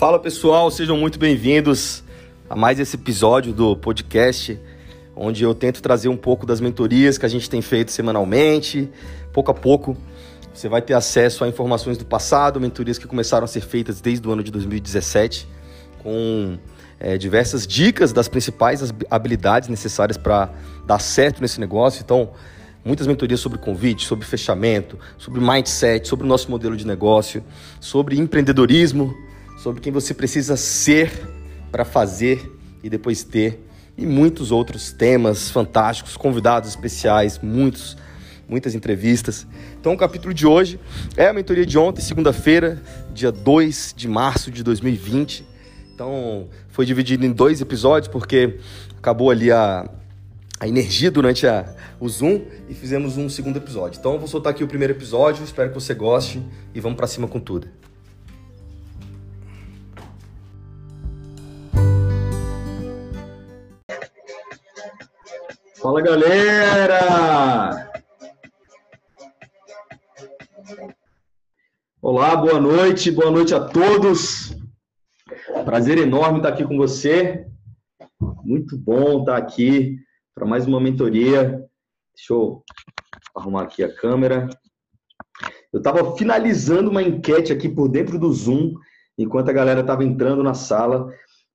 Fala 0.00 0.18
pessoal, 0.18 0.70
sejam 0.70 0.96
muito 0.96 1.18
bem-vindos 1.18 2.02
a 2.48 2.56
mais 2.56 2.80
esse 2.80 2.96
episódio 2.96 3.52
do 3.52 3.76
podcast, 3.76 4.58
onde 5.14 5.44
eu 5.44 5.54
tento 5.54 5.82
trazer 5.82 6.08
um 6.08 6.16
pouco 6.16 6.46
das 6.46 6.58
mentorias 6.58 7.18
que 7.18 7.26
a 7.26 7.28
gente 7.28 7.50
tem 7.50 7.60
feito 7.60 7.92
semanalmente. 7.92 8.88
Pouco 9.30 9.50
a 9.50 9.54
pouco 9.54 9.94
você 10.54 10.70
vai 10.70 10.80
ter 10.80 10.94
acesso 10.94 11.44
a 11.44 11.48
informações 11.48 11.98
do 11.98 12.06
passado, 12.06 12.58
mentorias 12.58 12.96
que 12.96 13.06
começaram 13.06 13.44
a 13.44 13.46
ser 13.46 13.60
feitas 13.60 14.00
desde 14.00 14.26
o 14.26 14.32
ano 14.32 14.42
de 14.42 14.50
2017, 14.50 15.46
com 16.02 16.56
é, 16.98 17.18
diversas 17.18 17.66
dicas 17.66 18.10
das 18.10 18.26
principais 18.26 18.94
habilidades 19.10 19.68
necessárias 19.68 20.16
para 20.16 20.50
dar 20.86 20.98
certo 20.98 21.42
nesse 21.42 21.60
negócio. 21.60 22.00
Então, 22.02 22.30
muitas 22.82 23.06
mentorias 23.06 23.40
sobre 23.40 23.58
convite, 23.58 24.06
sobre 24.06 24.24
fechamento, 24.24 24.98
sobre 25.18 25.42
mindset, 25.42 26.08
sobre 26.08 26.24
o 26.24 26.26
nosso 26.26 26.50
modelo 26.50 26.74
de 26.74 26.86
negócio, 26.86 27.44
sobre 27.78 28.18
empreendedorismo 28.18 29.14
sobre 29.62 29.82
quem 29.82 29.92
você 29.92 30.14
precisa 30.14 30.56
ser 30.56 31.12
para 31.70 31.84
fazer 31.84 32.50
e 32.82 32.88
depois 32.88 33.22
ter, 33.22 33.60
e 33.96 34.06
muitos 34.06 34.50
outros 34.50 34.90
temas 34.90 35.50
fantásticos, 35.50 36.16
convidados 36.16 36.70
especiais, 36.70 37.38
muitos, 37.42 37.94
muitas 38.48 38.74
entrevistas. 38.74 39.46
Então, 39.78 39.92
o 39.92 39.98
capítulo 39.98 40.32
de 40.32 40.46
hoje 40.46 40.80
é 41.14 41.26
a 41.26 41.32
mentoria 41.34 41.66
de 41.66 41.76
ontem, 41.76 42.00
segunda-feira, 42.00 42.82
dia 43.12 43.30
2 43.30 43.92
de 43.94 44.08
março 44.08 44.50
de 44.50 44.62
2020. 44.64 45.46
Então, 45.94 46.48
foi 46.68 46.86
dividido 46.86 47.26
em 47.26 47.30
dois 47.30 47.60
episódios, 47.60 48.08
porque 48.08 48.58
acabou 48.96 49.30
ali 49.30 49.52
a, 49.52 49.86
a 50.58 50.66
energia 50.66 51.10
durante 51.10 51.46
a, 51.46 51.70
o 52.00 52.08
Zoom 52.08 52.40
e 52.66 52.72
fizemos 52.72 53.18
um 53.18 53.28
segundo 53.28 53.58
episódio. 53.58 53.98
Então, 53.98 54.14
eu 54.14 54.18
vou 54.18 54.26
soltar 54.26 54.52
aqui 54.52 54.64
o 54.64 54.68
primeiro 54.68 54.94
episódio, 54.94 55.44
espero 55.44 55.68
que 55.68 55.74
você 55.74 55.92
goste 55.92 56.42
e 56.74 56.80
vamos 56.80 56.96
para 56.96 57.06
cima 57.06 57.28
com 57.28 57.38
tudo. 57.38 57.68
Fala 65.90 66.02
galera! 66.02 67.90
Olá, 72.00 72.36
boa 72.36 72.60
noite, 72.60 73.10
boa 73.10 73.32
noite 73.32 73.52
a 73.56 73.58
todos. 73.58 74.56
Prazer 75.64 75.98
enorme 75.98 76.36
estar 76.36 76.50
aqui 76.50 76.64
com 76.64 76.76
você. 76.76 77.44
Muito 78.44 78.78
bom 78.78 79.18
estar 79.18 79.36
aqui 79.36 79.98
para 80.32 80.46
mais 80.46 80.64
uma 80.64 80.80
mentoria. 80.80 81.60
Deixa 82.14 82.34
eu 82.34 82.62
arrumar 83.34 83.62
aqui 83.62 83.82
a 83.82 83.92
câmera. 83.92 84.48
Eu 85.72 85.78
estava 85.78 86.16
finalizando 86.16 86.88
uma 86.88 87.02
enquete 87.02 87.52
aqui 87.52 87.68
por 87.68 87.88
dentro 87.88 88.16
do 88.16 88.32
Zoom, 88.32 88.74
enquanto 89.18 89.48
a 89.48 89.52
galera 89.52 89.80
estava 89.80 90.04
entrando 90.04 90.44
na 90.44 90.54
sala, 90.54 91.12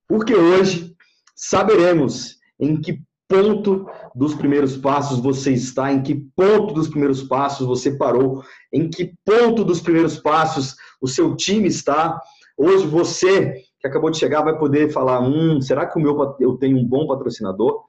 porque 0.10 0.36
hoje 0.36 0.94
saberemos 1.34 2.36
em 2.60 2.82
que 2.82 3.02
ponto 3.28 3.88
dos 4.14 4.36
primeiros 4.36 4.78
passos 4.78 5.20
você 5.20 5.52
está, 5.52 5.92
em 5.92 6.02
que 6.02 6.16
ponto 6.36 6.74
dos 6.74 6.88
primeiros 6.88 7.24
passos 7.24 7.66
você 7.66 7.92
parou, 7.98 8.44
em 8.72 8.90
que 8.90 9.14
ponto 9.26 9.64
dos 9.64 9.82
primeiros 9.82 10.18
passos 10.18 10.76
o 11.02 11.08
seu 11.08 11.36
time 11.36 11.68
está. 11.68 12.20
Hoje 12.58 12.86
você 12.86 13.64
que 13.80 13.88
acabou 13.88 14.10
de 14.10 14.18
chegar 14.18 14.44
vai 14.44 14.58
poder 14.58 14.92
falar: 14.92 15.22
hum, 15.22 15.62
será 15.62 15.86
que 15.86 15.98
o 15.98 16.02
meu 16.02 16.36
eu 16.40 16.58
tenho 16.58 16.78
um 16.78 16.86
bom 16.86 17.08
patrocinador? 17.08 17.84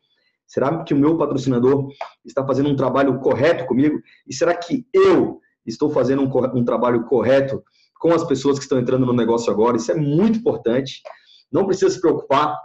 Será 0.46 0.84
que 0.84 0.94
o 0.94 0.96
meu 0.96 1.16
patrocinador 1.18 1.88
está 2.24 2.46
fazendo 2.46 2.68
um 2.68 2.76
trabalho 2.76 3.18
correto 3.18 3.66
comigo? 3.66 4.00
E 4.26 4.34
será 4.34 4.54
que 4.54 4.86
eu 4.92 5.40
estou 5.66 5.90
fazendo 5.90 6.22
um, 6.22 6.58
um 6.58 6.64
trabalho 6.64 7.04
correto 7.04 7.62
com 7.98 8.12
as 8.12 8.22
pessoas 8.22 8.56
que 8.56 8.62
estão 8.62 8.78
entrando 8.78 9.04
no 9.04 9.12
negócio 9.12 9.52
agora? 9.52 9.76
Isso 9.76 9.90
é 9.90 9.96
muito 9.96 10.38
importante. 10.38 11.02
Não 11.50 11.66
precisa 11.66 11.90
se 11.90 12.00
preocupar 12.00 12.56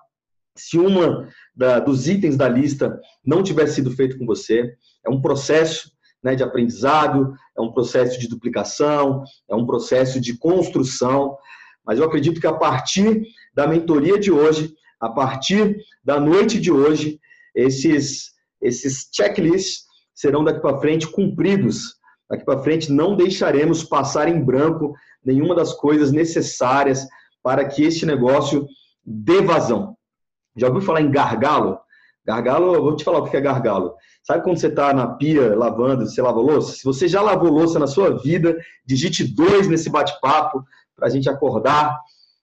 se 0.55 0.77
uma 0.77 1.28
da, 1.56 1.79
dos 1.79 2.07
itens 2.07 2.35
da 2.35 2.47
lista 2.47 3.00
não 3.25 3.44
tivesse 3.44 3.75
sido 3.75 3.91
feito 3.91 4.17
com 4.17 4.25
você. 4.25 4.73
É 5.06 5.09
um 5.09 5.22
processo 5.22 5.91
né, 6.23 6.35
de 6.35 6.44
aprendizado, 6.44 7.34
é 7.57 7.62
um 7.62 7.72
processo 7.72 8.19
de 8.19 8.28
duplicação, 8.28 9.23
é 9.50 9.56
um 9.56 9.66
processo 9.66 10.19
de 10.19 10.38
construção. 10.38 11.38
Mas 11.85 12.00
eu 12.00 12.06
acredito 12.06 12.39
que 12.39 12.47
a 12.47 12.53
partir 12.53 13.23
da 13.53 13.67
mentoria 13.67 14.19
de 14.19 14.31
hoje, 14.31 14.73
a 15.00 15.09
partir 15.09 15.78
da 16.03 16.19
noite 16.19 16.59
de 16.59 16.72
hoje, 16.72 17.19
esses, 17.56 18.31
esses 18.62 19.09
checklists 19.12 19.85
serão 20.13 20.44
daqui 20.44 20.62
para 20.62 20.79
frente 20.79 21.07
cumpridos. 21.07 21.95
Daqui 22.29 22.45
para 22.45 22.62
frente 22.62 22.91
não 22.91 23.16
deixaremos 23.16 23.83
passar 23.83 24.28
em 24.28 24.44
branco 24.44 24.94
nenhuma 25.23 25.56
das 25.56 25.73
coisas 25.73 26.12
necessárias 26.12 27.06
para 27.44 27.66
que 27.66 27.83
este 27.83 28.06
negócio 28.06 28.68
dê 29.03 29.41
vazão. 29.41 29.97
Já 30.56 30.67
ouviu 30.67 30.81
falar 30.81 31.01
em 31.01 31.12
gargalo? 31.12 31.79
Gargalo, 32.25 32.81
vou 32.81 32.95
te 32.95 33.03
falar 33.03 33.19
o 33.19 33.29
que 33.29 33.35
é 33.35 33.41
gargalo. 33.41 33.95
Sabe 34.23 34.44
quando 34.44 34.57
você 34.57 34.67
está 34.67 34.94
na 34.94 35.07
pia 35.07 35.56
lavando, 35.56 36.06
você 36.06 36.22
lava 36.22 36.39
louça? 36.39 36.73
Se 36.73 36.84
você 36.84 37.07
já 37.07 37.22
lavou 37.22 37.50
louça 37.50 37.79
na 37.79 37.88
sua 37.88 38.17
vida, 38.22 38.56
digite 38.85 39.23
dois 39.23 39.67
nesse 39.67 39.89
bate-papo 39.89 40.63
para 40.95 41.07
a 41.07 41.09
gente 41.09 41.29
acordar. 41.29 41.97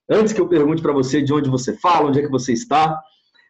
Antes 0.09 0.33
que 0.33 0.41
eu 0.41 0.49
pergunte 0.49 0.81
para 0.81 0.91
você 0.91 1.21
de 1.21 1.33
onde 1.33 1.49
você 1.49 1.77
fala, 1.77 2.09
onde 2.09 2.19
é 2.19 2.23
que 2.23 2.31
você 2.31 2.51
está. 2.51 2.99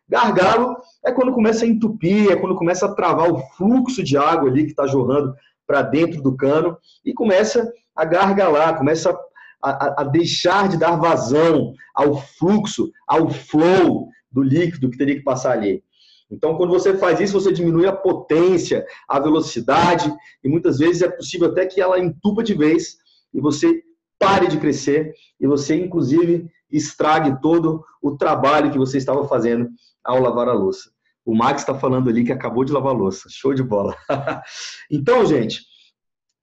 Gargalo 0.08 0.76
é 1.06 1.12
quando 1.12 1.34
começa 1.34 1.66
a 1.66 1.68
entupir, 1.68 2.32
é 2.32 2.36
quando 2.36 2.56
começa 2.56 2.86
a 2.86 2.94
travar 2.94 3.32
o 3.32 3.40
fluxo 3.56 4.04
de 4.04 4.18
água 4.18 4.50
ali 4.50 4.66
que 4.66 4.72
está 4.72 4.86
jorrando 4.86 5.34
para 5.66 5.82
dentro 5.82 6.22
do 6.22 6.36
cano 6.36 6.78
e 7.06 7.14
começa 7.14 7.72
a 7.96 8.06
gargalar, 8.06 8.78
começa 8.78 9.16
a, 9.64 10.02
a, 10.02 10.04
deixar 10.04 10.68
de 10.68 10.78
dar 10.78 10.96
vazão 10.96 11.74
ao 11.94 12.18
fluxo, 12.18 12.92
ao 13.08 13.30
flow 13.30 14.10
do 14.32 14.42
líquido 14.42 14.90
que 14.90 14.98
teria 14.98 15.16
que 15.16 15.24
passar 15.24 15.52
ali. 15.52 15.84
Então, 16.32 16.56
quando 16.56 16.70
você 16.70 16.96
faz 16.98 17.20
isso, 17.20 17.40
você 17.40 17.52
diminui 17.52 17.88
a 17.88 17.96
potência, 17.96 18.86
a 19.08 19.20
velocidade, 19.20 20.14
e 20.44 20.50
muitas 20.50 20.78
vezes 20.78 21.02
é 21.02 21.10
possível 21.10 21.50
até 21.50 21.66
que 21.66 21.82
ela 21.82 22.00
entupa 22.00 22.44
de 22.44 22.54
vez 22.54 22.98
e 23.34 23.42
você 23.42 23.82
pare 24.20 24.48
de 24.48 24.58
crescer 24.58 25.14
e 25.40 25.48
você, 25.48 25.76
inclusive, 25.76 26.48
estrague 26.72 27.42
todo 27.42 27.84
o 28.02 28.16
trabalho 28.16 28.72
que 28.72 28.78
você 28.78 28.98
estava 28.98 29.28
fazendo 29.28 29.70
ao 30.04 30.22
lavar 30.22 30.48
a 30.48 30.54
louça. 30.54 30.92
O 31.26 31.36
Max 31.36 31.62
está 31.62 31.74
falando 31.74 32.10
ali 32.10 32.24
que 32.24 32.32
acabou 32.32 32.64
de 32.64 32.72
lavar 32.72 32.94
a 32.94 32.98
louça. 32.98 33.28
Show 33.30 33.54
de 33.54 33.64
bola. 33.64 33.96
então, 34.92 35.26
gente, 35.26 35.62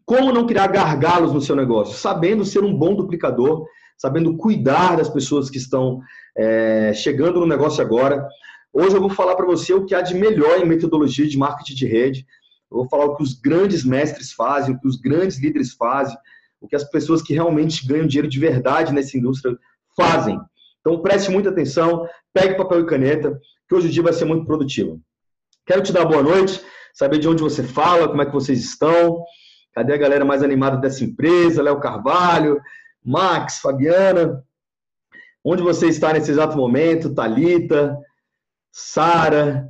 como 0.04 0.32
não 0.32 0.46
criar 0.46 0.68
gargalos 0.68 1.32
no 1.32 1.40
seu 1.40 1.56
negócio? 1.56 1.94
Sabendo 1.94 2.44
ser 2.44 2.62
um 2.62 2.76
bom 2.76 2.94
duplicador, 2.94 3.66
sabendo 3.96 4.36
cuidar 4.36 4.96
das 4.96 5.08
pessoas 5.08 5.48
que 5.48 5.58
estão 5.58 6.00
é, 6.36 6.92
chegando 6.92 7.40
no 7.40 7.46
negócio 7.46 7.82
agora. 7.82 8.26
Hoje 8.72 8.96
eu 8.96 9.00
vou 9.00 9.10
falar 9.10 9.34
para 9.36 9.46
você 9.46 9.72
o 9.72 9.84
que 9.84 9.94
há 9.94 10.02
de 10.02 10.14
melhor 10.14 10.60
em 10.60 10.66
metodologia 10.66 11.26
de 11.26 11.38
marketing 11.38 11.74
de 11.74 11.86
rede. 11.86 12.26
Eu 12.70 12.78
vou 12.78 12.88
falar 12.88 13.06
o 13.06 13.16
que 13.16 13.22
os 13.22 13.34
grandes 13.34 13.84
mestres 13.84 14.32
fazem, 14.32 14.74
o 14.74 14.80
que 14.80 14.86
os 14.86 14.96
grandes 14.96 15.38
líderes 15.38 15.72
fazem, 15.72 16.16
o 16.60 16.68
que 16.68 16.76
as 16.76 16.84
pessoas 16.84 17.22
que 17.22 17.32
realmente 17.32 17.86
ganham 17.86 18.06
dinheiro 18.06 18.28
de 18.28 18.38
verdade 18.38 18.92
nessa 18.92 19.16
indústria 19.16 19.56
fazem. 19.96 20.38
Então 20.80 21.00
preste 21.00 21.30
muita 21.30 21.48
atenção, 21.48 22.06
pegue 22.32 22.56
papel 22.56 22.80
e 22.80 22.86
caneta, 22.86 23.40
que 23.68 23.74
hoje 23.74 23.88
o 23.88 23.90
dia 23.90 24.02
vai 24.02 24.12
ser 24.12 24.24
muito 24.24 24.44
produtivo. 24.44 25.00
Quero 25.64 25.82
te 25.82 25.92
dar 25.92 26.04
boa 26.04 26.22
noite, 26.22 26.62
saber 26.94 27.18
de 27.18 27.28
onde 27.28 27.42
você 27.42 27.62
fala, 27.62 28.08
como 28.08 28.22
é 28.22 28.26
que 28.26 28.32
vocês 28.32 28.60
estão. 28.60 29.24
Cadê 29.74 29.94
a 29.94 29.98
galera 29.98 30.24
mais 30.24 30.42
animada 30.42 30.76
dessa 30.76 31.04
empresa? 31.04 31.62
Léo 31.62 31.80
Carvalho, 31.80 32.60
Max, 33.06 33.60
Fabiana. 33.60 34.44
Onde 35.44 35.62
você 35.62 35.86
está 35.86 36.12
nesse 36.12 36.32
exato 36.32 36.56
momento? 36.56 37.14
Talita, 37.14 37.96
Sara, 38.72 39.68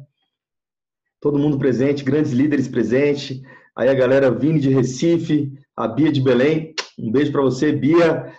todo 1.20 1.38
mundo 1.38 1.58
presente, 1.58 2.02
grandes 2.02 2.32
líderes 2.32 2.66
presentes. 2.66 3.42
Aí 3.76 3.90
a 3.90 3.94
galera 3.94 4.30
Vini 4.30 4.58
de 4.58 4.70
Recife, 4.70 5.52
a 5.76 5.86
Bia 5.86 6.10
de 6.10 6.22
Belém. 6.22 6.74
Um 6.98 7.12
beijo 7.12 7.30
para 7.30 7.42
você, 7.42 7.72
Bia. 7.72 8.32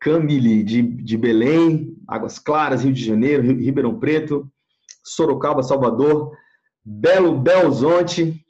Camille 0.00 0.64
de, 0.64 0.82
de 0.82 1.16
Belém, 1.16 1.94
Águas 2.08 2.38
Claras, 2.38 2.82
Rio 2.82 2.92
de 2.92 3.04
Janeiro, 3.04 3.42
Ribeirão 3.42 4.00
Preto, 4.00 4.50
Sorocaba, 5.04 5.62
Salvador, 5.62 6.36
Belo 6.84 7.38
Belzonte, 7.38 8.44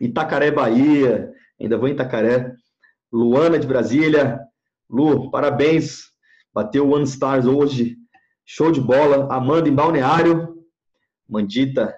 Itacaré, 0.00 0.50
Bahia, 0.50 1.30
ainda 1.60 1.78
vou 1.78 1.86
em 1.86 1.92
Itacaré, 1.92 2.52
Luana 3.12 3.58
de 3.58 3.66
Brasília, 3.66 4.40
Lu, 4.92 5.30
parabéns, 5.30 6.12
bateu 6.52 6.90
One 6.90 7.04
Stars 7.04 7.46
hoje, 7.46 7.96
show 8.44 8.70
de 8.70 8.78
bola. 8.78 9.34
Amanda 9.34 9.66
em 9.66 9.74
Balneário, 9.74 10.54
Mandita. 11.26 11.96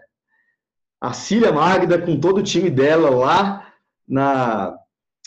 Arcília 1.00 1.50
Magda 1.50 2.00
com 2.00 2.20
todo 2.20 2.38
o 2.38 2.42
time 2.42 2.70
dela 2.70 3.10
lá 3.10 3.66
na, 4.08 4.78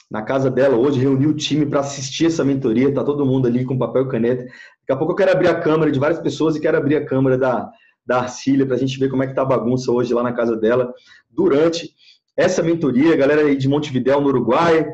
na 0.10 0.22
casa 0.22 0.50
dela 0.50 0.78
hoje, 0.78 1.00
reuniu 1.00 1.32
o 1.32 1.36
time 1.36 1.66
para 1.66 1.82
assistir 1.82 2.28
essa 2.28 2.46
mentoria, 2.46 2.94
tá 2.94 3.04
todo 3.04 3.26
mundo 3.26 3.48
ali 3.48 3.66
com 3.66 3.78
papel 3.78 4.04
e 4.04 4.10
caneta. 4.10 4.44
Daqui 4.44 4.94
a 4.94 4.96
pouco 4.96 5.12
eu 5.12 5.18
quero 5.18 5.32
abrir 5.32 5.50
a 5.50 5.60
câmera 5.60 5.92
de 5.92 6.00
várias 6.00 6.22
pessoas 6.22 6.56
e 6.56 6.62
quero 6.62 6.78
abrir 6.78 6.96
a 6.96 7.06
câmera 7.06 7.38
da, 7.38 7.70
da 8.06 8.20
Arcília 8.22 8.66
para 8.66 8.76
a 8.76 8.80
gente 8.80 8.98
ver 8.98 9.10
como 9.10 9.24
é 9.24 9.28
que 9.28 9.36
tá 9.36 9.42
a 9.42 9.46
bagunça 9.46 9.92
hoje 9.92 10.14
lá 10.14 10.24
na 10.24 10.32
casa 10.32 10.56
dela, 10.56 10.94
durante 11.30 11.94
essa 12.38 12.64
mentoria, 12.64 13.18
galera 13.18 13.42
aí 13.42 13.58
de 13.58 13.68
Montevidéu, 13.68 14.22
no 14.22 14.30
Uruguai, 14.30 14.88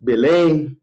Belém, 0.00 0.78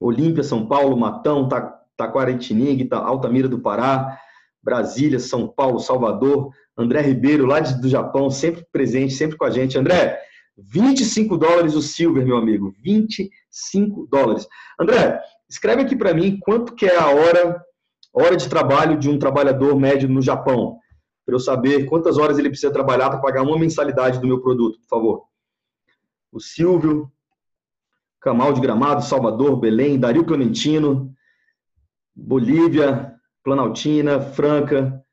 Olímpia, 0.00 0.42
São 0.42 0.66
Paulo, 0.66 0.96
Matão, 0.96 1.48
Taquaritininga, 1.96 2.96
Altamira 2.96 3.48
do 3.48 3.60
Pará, 3.60 4.18
Brasília, 4.62 5.18
São 5.18 5.46
Paulo, 5.46 5.78
Salvador, 5.78 6.50
André 6.76 7.00
Ribeiro, 7.02 7.46
lá 7.46 7.60
do 7.60 7.88
Japão, 7.88 8.30
sempre 8.30 8.66
presente, 8.72 9.14
sempre 9.14 9.36
com 9.36 9.44
a 9.44 9.50
gente. 9.50 9.78
André, 9.78 10.18
25 10.56 11.36
dólares 11.36 11.74
o 11.74 11.82
Silver, 11.82 12.24
meu 12.24 12.36
amigo. 12.36 12.74
25 12.80 14.06
dólares. 14.10 14.46
André, 14.78 15.20
escreve 15.48 15.82
aqui 15.82 15.96
para 15.96 16.14
mim 16.14 16.38
quanto 16.40 16.74
que 16.74 16.86
é 16.86 16.96
a 16.96 17.08
hora, 17.08 17.62
hora 18.12 18.36
de 18.36 18.48
trabalho 18.48 18.98
de 18.98 19.08
um 19.08 19.18
trabalhador 19.18 19.78
médio 19.78 20.08
no 20.08 20.22
Japão. 20.22 20.78
Para 21.24 21.34
eu 21.34 21.40
saber 21.40 21.86
quantas 21.86 22.18
horas 22.18 22.38
ele 22.38 22.50
precisa 22.50 22.72
trabalhar 22.72 23.10
para 23.10 23.20
pagar 23.20 23.42
uma 23.42 23.58
mensalidade 23.58 24.20
do 24.20 24.26
meu 24.26 24.40
produto, 24.40 24.78
por 24.80 24.88
favor. 24.88 25.22
O 26.30 26.40
Silvio, 26.40 27.10
Camal 28.24 28.54
de 28.54 28.60
Gramado, 28.62 29.04
Salvador, 29.04 29.60
Belém, 29.60 30.00
Dario 30.00 30.24
Clementino, 30.24 31.14
Bolívia, 32.16 33.14
Planaltina, 33.42 34.18
Franca. 34.18 35.04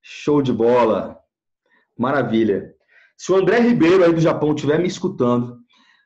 Show 0.00 0.40
de 0.40 0.52
bola. 0.52 1.18
Maravilha. 1.98 2.72
Se 3.18 3.32
o 3.32 3.34
André 3.34 3.58
Ribeiro 3.58 4.04
aí 4.04 4.12
do 4.12 4.20
Japão 4.20 4.54
estiver 4.54 4.78
me 4.78 4.86
escutando, 4.86 5.58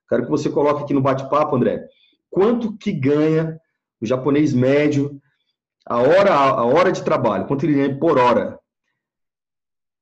quero 0.08 0.24
que 0.24 0.30
você 0.30 0.48
coloque 0.48 0.84
aqui 0.84 0.94
no 0.94 1.02
bate-papo, 1.02 1.54
André, 1.54 1.86
quanto 2.30 2.78
que 2.78 2.92
ganha 2.92 3.60
o 4.00 4.06
japonês 4.06 4.54
médio 4.54 5.20
a 5.84 5.98
hora, 5.98 6.32
a 6.32 6.64
hora 6.64 6.90
de 6.90 7.04
trabalho? 7.04 7.46
Quanto 7.46 7.66
ele 7.66 7.74
ganha 7.74 7.98
por 7.98 8.16
hora? 8.16 8.58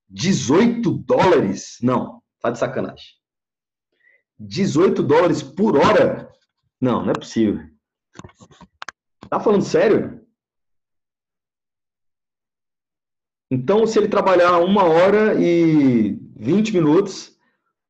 18 0.09 0.93
dólares? 0.93 1.77
Não, 1.83 2.23
tá 2.41 2.51
de 2.51 2.59
sacanagem. 2.61 3.18
18 4.39 5.03
dólares 5.03 5.43
por 5.43 5.77
hora? 5.77 6.33
Não, 6.81 7.03
não 7.03 7.11
é 7.11 7.15
possível. 7.15 7.61
Tá 9.29 9.41
falando 9.41 9.63
sério? 9.63 10.19
Então, 13.51 13.87
se 13.87 13.99
ele 13.99 14.09
trabalhar 14.09 14.59
uma 14.59 14.85
hora 14.85 15.35
e 15.41 16.19
20 16.37 16.75
minutos, 16.75 17.37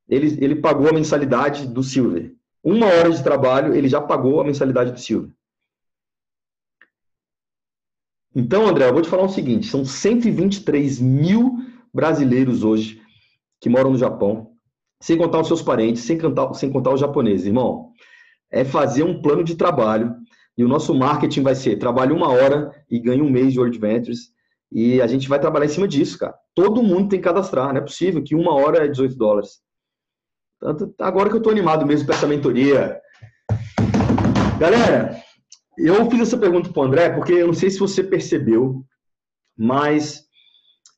ele, 0.09 0.43
ele 0.43 0.57
pagou 0.57 0.89
a 0.89 0.93
mensalidade 0.93 1.67
do 1.67 1.83
Silver. 1.83 2.35
Uma 2.63 2.87
hora 2.87 3.11
de 3.11 3.23
trabalho, 3.23 3.75
ele 3.75 3.89
já 3.89 4.01
pagou 4.01 4.41
a 4.41 4.45
mensalidade 4.45 4.93
do 4.93 5.01
Silver. 5.01 5.31
Então, 8.35 8.67
André, 8.67 8.89
eu 8.89 8.93
vou 8.93 9.03
te 9.03 9.09
falar 9.09 9.25
o 9.25 9.29
seguinte: 9.29 9.67
são 9.67 9.85
123 9.85 11.01
mil 11.01 11.59
brasileiros 11.93 12.63
hoje 12.63 13.03
que 13.61 13.69
moram 13.69 13.91
no 13.91 13.99
Japão, 13.99 14.48
sem 15.01 15.17
contar 15.17 15.41
os 15.41 15.47
seus 15.47 15.63
parentes, 15.63 16.03
sem 16.03 16.19
contar, 16.19 16.53
sem 16.55 16.71
contar 16.71 16.93
os 16.93 17.01
japoneses. 17.01 17.47
Irmão, 17.47 17.93
é 18.51 18.65
fazer 18.65 19.03
um 19.03 19.21
plano 19.21 19.45
de 19.45 19.55
trabalho 19.55 20.15
e 20.57 20.65
o 20.65 20.69
nosso 20.69 20.95
marketing 20.95 21.43
vai 21.43 21.55
ser 21.55 21.77
trabalhe 21.77 22.13
uma 22.13 22.29
hora 22.29 22.71
e 22.91 22.99
ganhe 22.99 23.23
um 23.23 23.31
mês 23.31 23.53
de 23.53 23.59
World 23.61 23.79
Ventures 23.79 24.33
e 24.71 25.01
a 25.01 25.07
gente 25.07 25.29
vai 25.29 25.39
trabalhar 25.39 25.67
em 25.67 25.71
cima 25.71 25.89
disso, 25.89 26.19
cara. 26.19 26.35
Todo 26.55 26.83
mundo 26.83 27.09
tem 27.09 27.21
que 27.21 27.25
cadastrar, 27.25 27.69
não 27.69 27.81
é 27.81 27.85
possível 27.85 28.23
que 28.23 28.35
uma 28.35 28.55
hora 28.55 28.85
é 28.85 28.89
18 28.89 29.17
dólares. 29.17 29.61
Tanto, 30.61 30.93
agora 30.99 31.29
que 31.29 31.37
eu 31.37 31.39
estou 31.39 31.53
animado 31.53 31.87
mesmo 31.87 32.07
para 32.07 32.17
essa 32.17 32.27
mentoria. 32.27 33.01
Galera, 34.59 35.23
eu 35.79 36.11
fiz 36.11 36.21
essa 36.21 36.37
pergunta 36.37 36.71
para 36.71 36.81
o 36.83 36.85
André 36.85 37.11
porque 37.11 37.33
eu 37.33 37.47
não 37.47 37.55
sei 37.55 37.71
se 37.71 37.79
você 37.79 38.03
percebeu, 38.03 38.85
mas 39.57 40.25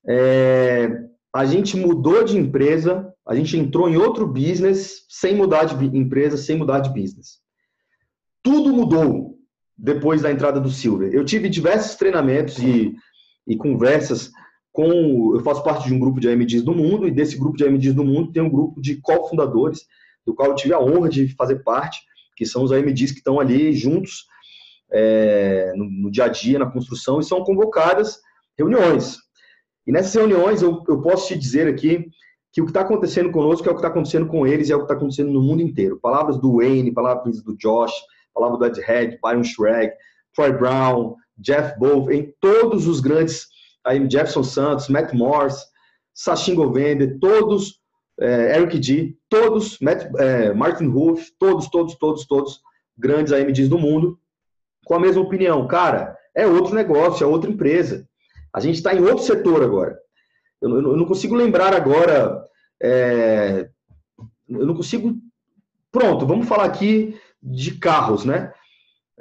é, 0.09 0.89
a 1.33 1.45
gente 1.45 1.77
mudou 1.77 2.25
de 2.25 2.37
empresa, 2.37 3.13
a 3.27 3.35
gente 3.35 3.57
entrou 3.57 3.89
em 3.89 3.97
outro 3.97 4.27
business 4.27 5.05
sem 5.09 5.35
mudar 5.35 5.65
de 5.65 5.97
empresa, 5.97 6.37
sem 6.37 6.57
mudar 6.57 6.81
de 6.81 6.91
business. 6.91 7.39
Tudo 8.43 8.73
mudou 8.73 9.39
depois 9.77 10.23
da 10.23 10.31
entrada 10.31 10.61
do 10.61 10.71
Silver. 10.71 11.13
Eu 11.13 11.25
tive 11.25 11.49
diversos 11.49 11.95
treinamentos 11.95 12.59
e 12.59 12.95
e 13.51 13.57
conversas 13.57 14.31
com. 14.73 15.35
Eu 15.35 15.41
faço 15.41 15.63
parte 15.63 15.89
de 15.89 15.95
um 15.95 15.99
grupo 15.99 16.21
de 16.21 16.29
AMDs 16.29 16.63
do 16.63 16.75
mundo, 16.75 17.07
e 17.07 17.11
desse 17.11 17.37
grupo 17.37 17.57
de 17.57 17.65
AMDs 17.65 17.95
do 17.95 18.05
mundo 18.05 18.33
tem 18.33 18.43
um 18.43 18.49
grupo 18.49 18.81
de 18.81 18.97
cofundadores, 19.01 19.87
do 20.25 20.35
qual 20.35 20.51
eu 20.51 20.55
tive 20.55 20.73
a 20.73 20.81
honra 20.81 21.09
de 21.09 21.29
fazer 21.35 21.57
parte, 21.65 22.01
que 22.37 22.47
são 22.47 22.63
os 22.63 22.71
AMDs 22.71 23.11
que 23.11 23.19
estão 23.19 23.41
ali 23.41 23.73
juntos 23.73 24.27
é, 24.93 25.73
no, 25.75 25.85
no, 25.85 26.11
dia 26.11 26.25
a 26.25 26.29
dia, 26.29 26.59
na 26.59 26.71
construção, 26.71 27.19
e 27.19 27.25
são 27.25 27.43
convocadas 27.43 28.21
reuniões. 28.57 29.17
E 29.87 29.93
nessas 29.93 30.15
reuniões 30.15 30.63
eu, 30.63 30.83
eu 30.89 31.01
posso 31.01 31.29
te 31.29 31.39
dizer 31.39 31.67
aqui 31.67 32.09
que 32.53 32.61
o 32.61 32.65
que 32.65 32.71
está 32.71 32.81
acontecendo 32.81 33.31
conosco 33.31 33.67
é 33.67 33.71
o 33.71 33.75
que 33.75 33.79
está 33.79 33.89
acontecendo 33.89 34.27
com 34.27 34.47
eles 34.47 34.69
e 34.69 34.73
é 34.73 34.75
o 34.75 34.81
que 34.81 34.85
está 34.85 34.95
acontecendo 34.95 35.33
no 35.33 35.41
mundo 35.41 35.63
inteiro. 35.63 35.99
Palavras 36.01 36.39
do 36.39 36.57
Wayne, 36.57 36.93
palavras 36.93 37.43
do 37.43 37.57
Josh, 37.57 37.93
palavras 38.35 38.59
do 38.59 38.67
Ed 38.67 38.81
Head, 38.81 39.19
Byron 39.23 39.45
Schrag, 39.45 39.93
Troy 40.35 40.53
Brown, 40.53 41.15
Jeff 41.39 41.79
Bove, 41.79 42.15
em 42.15 42.35
todos 42.41 42.87
os 42.87 43.01
grandes, 43.01 43.47
aí 43.85 43.99
Jefferson 44.11 44.43
Santos, 44.43 44.89
Matt 44.89 45.13
Morse, 45.15 45.65
Sachin 46.13 46.55
Govender, 46.55 47.19
todos, 47.19 47.81
é, 48.21 48.59
Eric 48.59 48.83
G, 48.83 49.17
todos, 49.29 49.79
Matt, 49.81 50.07
é, 50.19 50.53
Martin 50.53 50.89
Ruff, 50.89 51.33
todos, 51.39 51.69
todos, 51.69 51.95
todos, 51.97 52.27
todos 52.27 52.61
grandes 52.99 53.33
AMDs 53.33 53.69
do 53.69 53.79
mundo, 53.79 54.19
com 54.85 54.95
a 54.95 55.01
mesma 55.01 55.23
opinião. 55.23 55.67
Cara, 55.67 56.17
é 56.35 56.47
outro 56.47 56.75
negócio, 56.75 57.25
é 57.25 57.27
outra 57.27 57.51
empresa. 57.51 58.07
A 58.53 58.61
gente 58.61 58.77
está 58.77 58.95
em 58.95 59.03
outro 59.03 59.25
setor 59.25 59.63
agora. 59.63 59.99
Eu, 60.61 60.71
eu, 60.75 60.97
não 60.97 61.05
consigo 61.05 61.35
lembrar 61.35 61.75
agora. 61.75 62.43
É, 62.83 63.69
eu 64.49 64.67
não 64.67 64.75
consigo. 64.75 65.17
Pronto, 65.93 66.27
vamos 66.27 66.49
falar 66.49 66.65
aqui 66.65 67.19
de 67.43 67.79
carros, 67.79 68.25
né? 68.25 68.53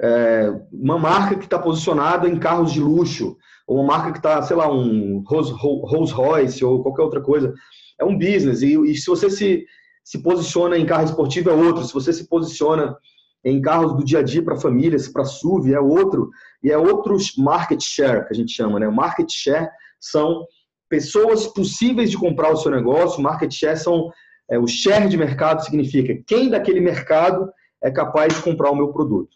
é, 0.00 0.50
uma 0.72 0.98
marca 0.98 1.36
que 1.36 1.44
está 1.44 1.58
posicionada 1.58 2.26
em 2.26 2.38
carros 2.38 2.72
de 2.72 2.80
luxo, 2.80 3.36
ou 3.66 3.76
uma 3.76 3.84
marca 3.84 4.12
que 4.12 4.18
está, 4.18 4.40
sei 4.42 4.56
lá, 4.56 4.72
um 4.72 5.22
Rolls 5.26 6.12
Royce 6.12 6.64
ou 6.64 6.82
qualquer 6.82 7.02
outra 7.02 7.20
coisa. 7.20 7.52
É 7.98 8.04
um 8.04 8.18
business. 8.18 8.62
E, 8.62 8.74
e 8.74 8.96
se 8.96 9.06
você 9.06 9.28
se, 9.28 9.64
se 10.02 10.22
posiciona 10.22 10.78
em 10.78 10.86
carro 10.86 11.04
esportivo, 11.04 11.50
é 11.50 11.52
outro. 11.52 11.84
Se 11.84 11.92
você 11.92 12.12
se 12.12 12.26
posiciona 12.26 12.96
em 13.44 13.60
carros 13.60 13.96
do 13.96 14.04
dia 14.04 14.18
a 14.18 14.22
dia 14.22 14.42
para 14.42 14.56
famílias, 14.56 15.08
para 15.08 15.24
SUV, 15.24 15.72
é 15.72 15.80
outro. 15.80 16.30
E 16.62 16.70
é 16.70 16.76
outro 16.76 17.16
market 17.38 17.82
share, 17.82 18.26
que 18.26 18.32
a 18.32 18.36
gente 18.36 18.52
chama. 18.52 18.78
Né? 18.78 18.88
Market 18.88 19.30
share 19.30 19.68
são 19.98 20.44
pessoas 20.88 21.46
possíveis 21.46 22.10
de 22.10 22.18
comprar 22.18 22.52
o 22.52 22.56
seu 22.56 22.70
negócio. 22.70 23.22
Market 23.22 23.52
share 23.52 23.78
são 23.78 24.10
é, 24.50 24.58
o 24.58 24.66
share 24.66 25.08
de 25.08 25.16
mercado 25.16 25.64
significa 25.64 26.20
quem 26.26 26.50
daquele 26.50 26.80
mercado 26.80 27.50
é 27.82 27.90
capaz 27.90 28.34
de 28.34 28.42
comprar 28.42 28.70
o 28.70 28.76
meu 28.76 28.92
produto. 28.92 29.30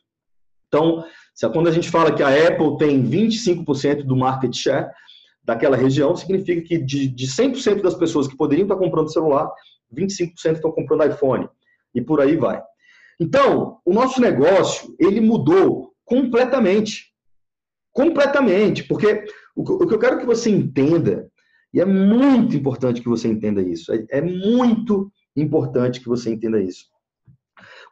Então, 0.67 1.05
quando 1.53 1.69
a 1.69 1.73
gente 1.73 1.89
fala 1.89 2.13
que 2.13 2.23
a 2.23 2.49
Apple 2.49 2.77
tem 2.79 3.03
25% 3.08 4.03
do 4.03 4.17
market 4.17 4.53
share 4.53 4.91
daquela 5.44 5.77
região, 5.77 6.17
significa 6.17 6.61
que 6.63 6.79
de, 6.79 7.06
de 7.06 7.27
100% 7.29 7.81
das 7.81 7.94
pessoas 7.94 8.27
que 8.27 8.37
poderiam 8.37 8.65
estar 8.65 8.77
comprando 8.77 9.13
celular, 9.13 9.49
25% 9.96 10.55
estão 10.55 10.73
comprando 10.73 11.05
iPhone. 11.05 11.49
E 11.94 12.01
por 12.01 12.20
aí 12.20 12.37
vai. 12.37 12.61
Então, 13.21 13.79
o 13.85 13.93
nosso 13.93 14.21
negócio, 14.21 14.94
ele 14.99 15.21
mudou 15.21 15.93
completamente. 16.05 17.13
Completamente. 17.93 18.85
Porque 18.85 19.25
o 19.55 19.87
que 19.87 19.94
eu 19.94 19.99
quero 19.99 20.19
que 20.19 20.27
você 20.27 20.51
entenda, 20.51 21.31
e 21.73 21.81
é 21.81 21.85
muito 21.85 22.56
importante 22.56 23.01
que 23.01 23.09
você 23.09 23.29
entenda 23.29 23.63
isso, 23.63 23.93
é, 23.93 24.05
é 24.11 24.21
muito 24.21 25.11
importante 25.37 26.01
que 26.01 26.09
você 26.09 26.31
entenda 26.31 26.61
isso. 26.61 26.87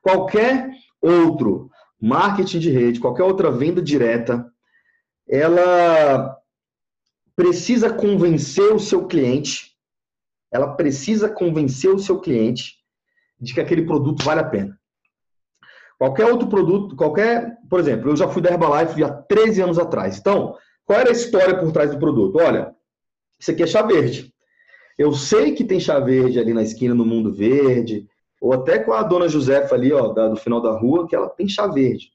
Qualquer 0.03 0.71
outro 1.01 1.71
marketing 2.01 2.59
de 2.59 2.71
rede, 2.71 3.01
qualquer 3.01 3.23
outra 3.23 3.51
venda 3.51 3.81
direta, 3.81 4.45
ela 5.29 6.37
precisa 7.37 7.93
convencer 7.93 8.73
o 8.73 8.79
seu 8.79 9.07
cliente, 9.07 9.73
ela 10.51 10.75
precisa 10.75 11.29
convencer 11.29 11.91
o 11.91 11.99
seu 11.99 12.21
cliente 12.21 12.77
de 13.41 13.55
que 13.55 13.61
aquele 13.61 13.87
produto 13.87 14.25
vale 14.25 14.41
a 14.41 14.49
pena. 14.49 14.79
Qualquer 16.03 16.27
outro 16.27 16.49
produto, 16.49 16.97
qualquer, 16.97 17.59
por 17.71 17.79
exemplo, 17.79 18.11
eu 18.11 18.17
já 18.17 18.27
fui 18.27 18.43
da 18.43 18.51
Herbalife 18.51 19.05
há 19.05 19.09
13 19.09 19.63
anos 19.63 19.79
atrás. 19.79 20.19
Então, 20.19 20.57
qual 20.85 20.99
era 20.99 21.11
a 21.11 21.13
história 21.13 21.57
por 21.57 21.71
trás 21.71 21.93
do 21.93 21.99
produto? 22.01 22.41
Olha, 22.41 22.75
isso 23.39 23.53
aqui 23.53 23.63
é 23.63 23.69
chá 23.69 23.83
verde. 23.83 24.35
Eu 24.99 25.13
sei 25.13 25.53
que 25.53 25.63
tem 25.63 25.79
chá 25.79 26.01
verde 26.01 26.41
ali 26.41 26.53
na 26.53 26.65
esquina 26.65 26.93
no 26.93 27.07
Mundo 27.07 27.33
Verde, 27.33 28.09
ou 28.41 28.53
até 28.53 28.81
com 28.81 28.93
a 28.93 29.05
dona 29.05 29.29
Josefa 29.29 29.77
ali, 29.77 29.93
ó, 29.93 30.09
da, 30.09 30.27
do 30.27 30.35
final 30.35 30.61
da 30.61 30.77
rua, 30.77 31.07
que 31.07 31.15
ela 31.15 31.29
tem 31.29 31.49
chá 31.49 31.69
verde. 31.69 32.11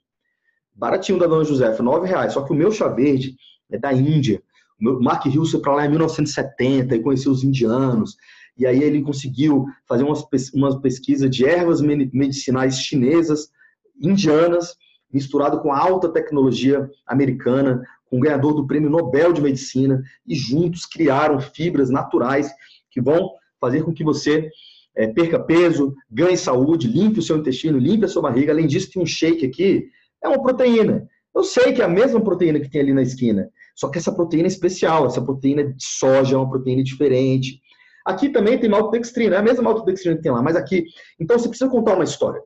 Baratinho 0.76 1.18
da 1.18 1.26
dona 1.26 1.46
Josefa, 1.46 1.82
nove 1.82 2.10
reais. 2.10 2.34
Só 2.34 2.42
que 2.42 2.52
o 2.52 2.56
meu 2.58 2.74
chá 2.74 2.90
verde 2.90 3.38
é 3.72 3.78
da 3.78 3.94
Índia. 3.94 4.44
O 4.78 4.84
meu, 4.84 5.00
Mark 5.00 5.26
Hill 5.28 5.46
foi 5.46 5.62
para 5.62 5.76
lá 5.76 5.86
em 5.86 5.90
1970 5.92 6.94
e 6.94 7.02
conheceu 7.02 7.32
os 7.32 7.42
indianos. 7.42 8.18
E 8.58 8.66
aí 8.66 8.84
ele 8.84 9.02
conseguiu 9.02 9.66
fazer 9.88 10.04
umas, 10.04 10.26
uma 10.54 10.82
pesquisa 10.82 11.30
de 11.30 11.46
ervas 11.46 11.80
medicinais 11.80 12.82
chinesas, 12.82 13.56
indianas, 14.02 14.76
misturado 15.12 15.60
com 15.62 15.72
a 15.72 15.80
alta 15.80 16.10
tecnologia 16.10 16.90
americana, 17.06 17.84
com 18.10 18.18
o 18.18 18.20
ganhador 18.20 18.54
do 18.54 18.68
Prêmio 18.68 18.90
Nobel 18.90 19.34
de 19.34 19.42
Medicina, 19.42 20.02
e 20.26 20.36
juntos 20.36 20.86
criaram 20.86 21.40
fibras 21.40 21.90
naturais 21.90 22.52
que 22.90 23.02
vão 23.02 23.32
fazer 23.60 23.84
com 23.84 23.94
que 23.94 24.04
você 24.04 24.50
é, 24.96 25.08
perca 25.08 25.40
peso, 25.40 25.94
ganhe 26.10 26.38
saúde, 26.38 26.88
limpe 26.88 27.20
o 27.20 27.22
seu 27.22 27.38
intestino, 27.38 27.78
limpe 27.78 28.06
a 28.06 28.08
sua 28.08 28.22
barriga. 28.22 28.52
Além 28.52 28.68
disso, 28.68 28.92
tem 28.92 29.02
um 29.02 29.06
shake 29.06 29.46
aqui, 29.46 29.88
é 30.24 30.28
uma 30.28 30.42
proteína. 30.42 31.08
Eu 31.36 31.44
sei 31.44 31.72
que 31.72 31.82
é 31.82 31.86
a 31.86 31.90
mesma 31.90 32.20
proteína 32.20 32.60
que 32.60 32.70
tem 32.70 32.82
ali 32.82 32.94
na 32.94 33.04
esquina, 33.04 33.50
só 33.76 33.90
que 33.90 34.00
essa 34.00 34.12
proteína 34.12 34.48
é 34.48 34.50
especial, 34.50 35.06
essa 35.06 35.22
proteína 35.22 35.64
de 35.66 35.84
soja 35.84 36.36
é 36.36 36.38
uma 36.38 36.50
proteína 36.50 36.84
diferente. 36.84 37.62
Aqui 38.04 38.30
também 38.30 38.58
tem 38.58 38.70
maltodextrina, 38.70 39.36
é 39.36 39.40
a 39.40 39.44
mesma 39.44 39.62
maltodextrina 39.62 40.16
que 40.16 40.24
tem 40.24 40.32
lá, 40.32 40.42
mas 40.42 40.56
aqui. 40.56 40.86
Então 41.20 41.38
você 41.38 41.48
precisa 41.48 41.70
contar 41.70 41.94
uma 41.94 42.04
história. 42.04 42.42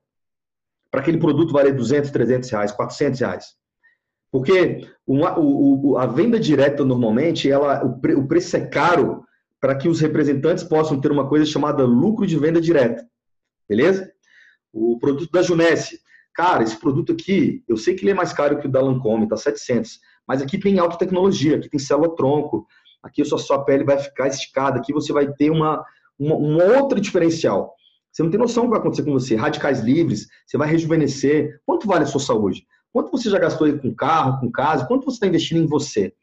Para 0.91 1.01
aquele 1.01 1.17
produto 1.17 1.53
valer 1.53 1.74
200, 1.74 2.12
300 2.12 2.50
reais, 2.50 2.71
400 2.74 3.19
reais. 3.19 3.45
Porque 4.31 4.88
uma, 5.07 5.38
o, 5.39 5.91
o, 5.91 5.98
a 5.98 6.05
venda 6.05 6.39
direta, 6.39 6.86
normalmente, 6.86 7.50
ela, 7.50 7.83
o, 7.83 8.00
pre, 8.00 8.13
o 8.13 8.27
preço 8.27 8.55
é 8.57 8.67
caro 8.67 9.24
para 9.60 9.75
que 9.75 9.88
os 9.88 10.00
representantes 10.00 10.63
possam 10.63 11.00
ter 11.00 11.12
uma 11.12 11.27
coisa 11.27 11.45
chamada 11.45 11.86
lucro 11.86 12.25
de 12.25 12.38
venda 12.38 12.60
direta. 12.60 13.05
Beleza? 13.69 14.12
O 14.74 14.98
produto 15.00 15.31
da 15.31 15.41
Junesse. 15.41 16.00
Cara, 16.33 16.63
esse 16.63 16.77
produto 16.77 17.12
aqui, 17.12 17.63
eu 17.67 17.75
sei 17.75 17.93
que 17.93 18.03
ele 18.03 18.12
é 18.12 18.15
mais 18.15 18.31
caro 18.31 18.60
que 18.60 18.67
o 18.67 18.71
da 18.71 18.81
Lancome, 18.81 19.27
tá 19.27 19.36
700. 19.36 20.00
Mas 20.25 20.41
aqui 20.41 20.57
tem 20.57 20.79
alta 20.79 20.98
tecnologia, 20.98 21.57
aqui 21.57 21.69
tem 21.69 21.79
célula 21.79 22.15
tronco, 22.15 22.65
aqui 23.03 23.21
a 23.21 23.25
sua, 23.25 23.38
sua 23.38 23.65
pele 23.65 23.83
vai 23.83 23.98
ficar 23.98 24.27
esticada, 24.27 24.79
aqui 24.79 24.93
você 24.93 25.12
vai 25.12 25.31
ter 25.33 25.50
uma, 25.50 25.83
uma, 26.17 26.36
um 26.36 26.77
outro 26.77 27.01
diferencial. 27.01 27.75
Você 28.12 28.24
não 28.24 28.30
tem 28.30 28.39
noção 28.39 28.63
do 28.63 28.68
que 28.68 28.72
vai 28.72 28.80
acontecer 28.80 29.03
com 29.03 29.13
você. 29.13 29.36
Radicais 29.36 29.80
livres, 29.80 30.27
você 30.46 30.58
vai 30.58 30.68
rejuvenescer. 30.68 31.60
Quanto 31.65 31.88
vale 31.88 32.03
a 32.03 32.08
sua 32.08 32.20
saúde? 32.20 32.65
Quanto 32.91 33.12
você 33.12 33.30
já 33.30 33.39
gastou 33.39 33.72
com 33.80 33.96
carro, 33.96 34.39
com 34.39 34.51
casa? 34.51 34.86
Quanto 34.86 35.06
você 35.06 35.15
está 35.15 35.27
investindo 35.27 35.62
em 35.62 35.68
você? 35.68 36.13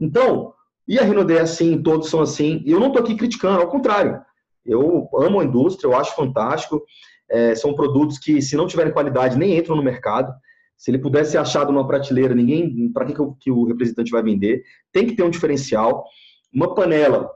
Então, 0.00 0.52
e 0.88 0.98
a 0.98 1.02
Rinode 1.02 1.36
é 1.36 1.40
assim, 1.40 1.80
todos 1.82 2.10
são 2.10 2.20
assim. 2.20 2.62
E 2.64 2.72
eu 2.72 2.80
não 2.80 2.88
estou 2.88 3.02
aqui 3.02 3.14
criticando, 3.14 3.60
ao 3.60 3.68
contrário. 3.68 4.20
Eu 4.64 5.08
amo 5.16 5.40
a 5.40 5.44
indústria, 5.44 5.88
eu 5.88 5.96
acho 5.96 6.14
fantástico. 6.16 6.82
É, 7.28 7.54
são 7.54 7.74
produtos 7.74 8.18
que, 8.18 8.42
se 8.42 8.56
não 8.56 8.66
tiverem 8.66 8.92
qualidade, 8.92 9.38
nem 9.38 9.56
entram 9.56 9.76
no 9.76 9.82
mercado. 9.82 10.32
Se 10.76 10.90
ele 10.90 10.98
pudesse 10.98 11.32
ser 11.32 11.38
achado 11.38 11.72
numa 11.72 11.86
prateleira, 11.86 12.34
ninguém, 12.34 12.92
para 12.92 13.06
que, 13.06 13.14
que 13.40 13.50
o 13.50 13.64
representante 13.64 14.10
vai 14.10 14.22
vender? 14.22 14.62
Tem 14.92 15.06
que 15.06 15.14
ter 15.14 15.22
um 15.22 15.30
diferencial. 15.30 16.04
Uma 16.52 16.74
panela 16.74 17.30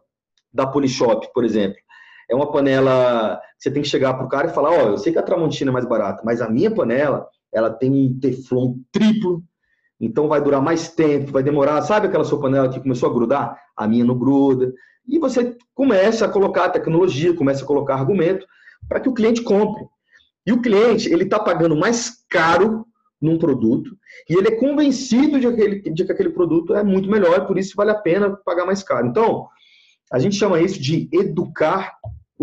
da 0.53 0.67
Polishop, 0.67 1.33
por 1.33 1.45
exemplo, 1.45 1.79
é 2.31 2.35
uma 2.35 2.51
panela 2.51 3.41
você 3.59 3.71
tem 3.71 3.83
que 3.83 3.89
chegar 3.89 4.15
para 4.15 4.25
o 4.25 4.29
cara 4.29 4.49
e 4.49 4.55
falar: 4.55 4.71
Ó, 4.71 4.85
oh, 4.85 4.89
eu 4.91 4.99
sei 4.99 5.13
que 5.13 5.19
a 5.19 5.23
Tramontina 5.23 5.71
é 5.71 5.73
mais 5.73 5.85
barata, 5.85 6.23
mas 6.25 6.41
a 6.41 6.49
minha 6.49 6.71
panela, 6.71 7.29
ela 7.53 7.71
tem 7.71 7.91
um 7.91 8.19
Teflon 8.19 8.77
triplo, 8.91 9.43
então 10.01 10.29
vai 10.29 10.41
durar 10.41 10.63
mais 10.63 10.89
tempo, 10.89 11.33
vai 11.33 11.43
demorar. 11.43 11.83
Sabe 11.83 12.07
aquela 12.07 12.25
sua 12.25 12.41
panela 12.41 12.71
que 12.71 12.81
começou 12.81 13.11
a 13.11 13.13
grudar? 13.13 13.61
A 13.77 13.87
minha 13.87 14.05
não 14.05 14.17
gruda. 14.17 14.73
E 15.07 15.19
você 15.19 15.57
começa 15.75 16.25
a 16.25 16.29
colocar 16.29 16.71
tecnologia, 16.71 17.35
começa 17.35 17.65
a 17.65 17.67
colocar 17.67 17.97
argumento 17.97 18.47
para 18.89 19.01
que 19.01 19.09
o 19.09 19.15
cliente 19.15 19.43
compre. 19.43 19.85
E 20.47 20.53
o 20.53 20.63
cliente, 20.63 21.13
ele 21.13 21.25
está 21.25 21.39
pagando 21.39 21.77
mais 21.77 22.25
caro 22.31 22.87
num 23.21 23.39
produto 23.39 23.95
e 24.29 24.35
ele 24.35 24.49
é 24.49 24.57
convencido 24.57 25.39
de, 25.39 25.47
aquele, 25.47 25.81
de 25.81 26.05
que 26.05 26.13
aquele 26.13 26.31
produto 26.31 26.75
é 26.75 26.83
muito 26.83 27.11
melhor 27.11 27.39
e 27.39 27.47
por 27.47 27.59
isso 27.59 27.77
vale 27.77 27.91
a 27.91 27.95
pena 27.95 28.35
pagar 28.45 28.65
mais 28.65 28.83
caro. 28.83 29.07
Então, 29.07 29.47
a 30.11 30.19
gente 30.19 30.37
chama 30.37 30.61
isso 30.61 30.81
de 30.81 31.09
educar 31.13 31.93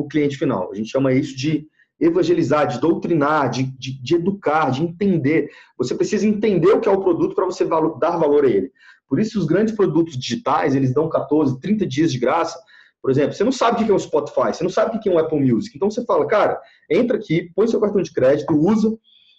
o 0.01 0.07
cliente 0.07 0.37
final. 0.37 0.71
A 0.71 0.75
gente 0.75 0.89
chama 0.89 1.13
isso 1.13 1.35
de 1.35 1.67
evangelizar, 1.99 2.67
de 2.67 2.79
doutrinar, 2.79 3.49
de, 3.49 3.63
de, 3.63 4.01
de 4.01 4.15
educar, 4.15 4.69
de 4.69 4.83
entender. 4.83 5.49
Você 5.77 5.95
precisa 5.95 6.27
entender 6.27 6.69
o 6.69 6.79
que 6.79 6.87
é 6.87 6.91
o 6.91 7.01
produto 7.01 7.33
para 7.33 7.45
você 7.45 7.65
dar 7.65 8.17
valor 8.17 8.45
a 8.45 8.49
ele. 8.49 8.71
Por 9.09 9.19
isso, 9.19 9.39
os 9.39 9.45
grandes 9.45 9.73
produtos 9.73 10.17
digitais, 10.17 10.75
eles 10.75 10.93
dão 10.93 11.09
14, 11.09 11.59
30 11.59 11.87
dias 11.87 12.11
de 12.11 12.19
graça. 12.19 12.59
Por 13.01 13.09
exemplo, 13.09 13.33
você 13.33 13.43
não 13.43 13.51
sabe 13.51 13.81
o 13.81 13.85
que 13.85 13.91
é 13.91 13.95
um 13.95 13.99
Spotify, 13.99 14.53
você 14.53 14.63
não 14.63 14.69
sabe 14.69 14.97
o 14.97 14.99
que 14.99 15.09
é 15.09 15.11
um 15.11 15.17
Apple 15.17 15.39
Music. 15.39 15.75
Então, 15.75 15.89
você 15.89 16.05
fala, 16.05 16.27
cara, 16.27 16.61
entra 16.89 17.17
aqui, 17.17 17.51
põe 17.55 17.67
seu 17.67 17.79
cartão 17.79 18.01
de 18.01 18.13
crédito, 18.13 18.53
usa, 18.53 18.95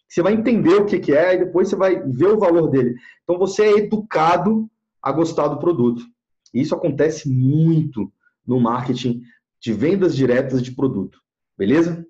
você 0.08 0.22
vai 0.22 0.32
entender 0.32 0.74
o 0.74 0.86
que, 0.86 1.12
é 1.12 1.34
e 1.34 1.44
depois 1.44 1.68
você 1.68 1.76
vai 1.76 2.00
ver 2.00 2.28
o 2.28 2.38
valor 2.38 2.68
dele. 2.68 2.94
Então 3.22 3.38
você 3.38 3.64
é 3.64 3.78
educado 3.78 4.68
a 5.02 5.12
gostar 5.12 5.48
do 5.48 5.58
produto. 5.58 6.02
E 6.54 6.62
isso 6.62 6.74
acontece 6.74 7.28
muito 7.28 8.10
no 8.46 8.58
marketing 8.58 9.20
de 9.60 9.72
vendas 9.72 10.14
diretas 10.14 10.62
de 10.62 10.72
produto. 10.72 11.20
Beleza? 11.56 12.06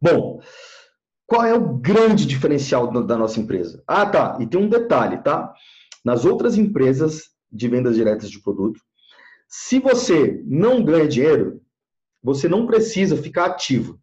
Bom, 0.00 0.40
qual 1.26 1.44
é 1.44 1.54
o 1.54 1.78
grande 1.78 2.26
diferencial 2.26 2.90
da 3.04 3.16
nossa 3.16 3.40
empresa? 3.40 3.82
Ah, 3.86 4.06
tá. 4.06 4.38
E 4.40 4.46
tem 4.46 4.60
um 4.60 4.68
detalhe, 4.68 5.22
tá? 5.22 5.52
Nas 6.04 6.24
outras 6.24 6.56
empresas 6.56 7.30
de 7.50 7.68
vendas 7.68 7.96
diretas 7.96 8.30
de 8.30 8.40
produto, 8.40 8.80
se 9.48 9.78
você 9.80 10.42
não 10.46 10.84
ganha 10.84 11.08
dinheiro, 11.08 11.60
você 12.22 12.48
não 12.48 12.66
precisa 12.66 13.16
ficar 13.16 13.46
ativo, 13.46 13.98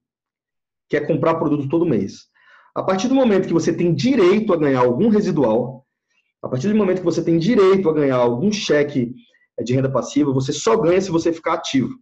que 0.89 0.97
é 0.97 1.01
comprar 1.01 1.35
produto 1.35 1.69
todo 1.69 1.85
mês. 1.85 2.25
A 2.75 2.83
partir 2.83 3.07
do 3.07 3.15
momento 3.15 3.47
que 3.47 3.53
você 3.53 3.73
tem 3.73 3.93
direito 3.93 4.53
a 4.53 4.57
ganhar 4.57 4.79
algum 4.79 5.09
residual, 5.09 5.85
a 6.41 6.49
partir 6.49 6.67
do 6.67 6.75
momento 6.75 6.99
que 6.99 7.05
você 7.05 7.23
tem 7.23 7.37
direito 7.37 7.89
a 7.89 7.93
ganhar 7.93 8.17
algum 8.17 8.51
cheque 8.51 9.15
eh, 9.57 9.63
de 9.63 9.73
renda 9.73 9.91
passiva, 9.91 10.31
você 10.31 10.53
só 10.53 10.77
ganha 10.77 11.01
se 11.01 11.09
você 11.09 11.33
ficar 11.33 11.53
ativo 11.53 11.97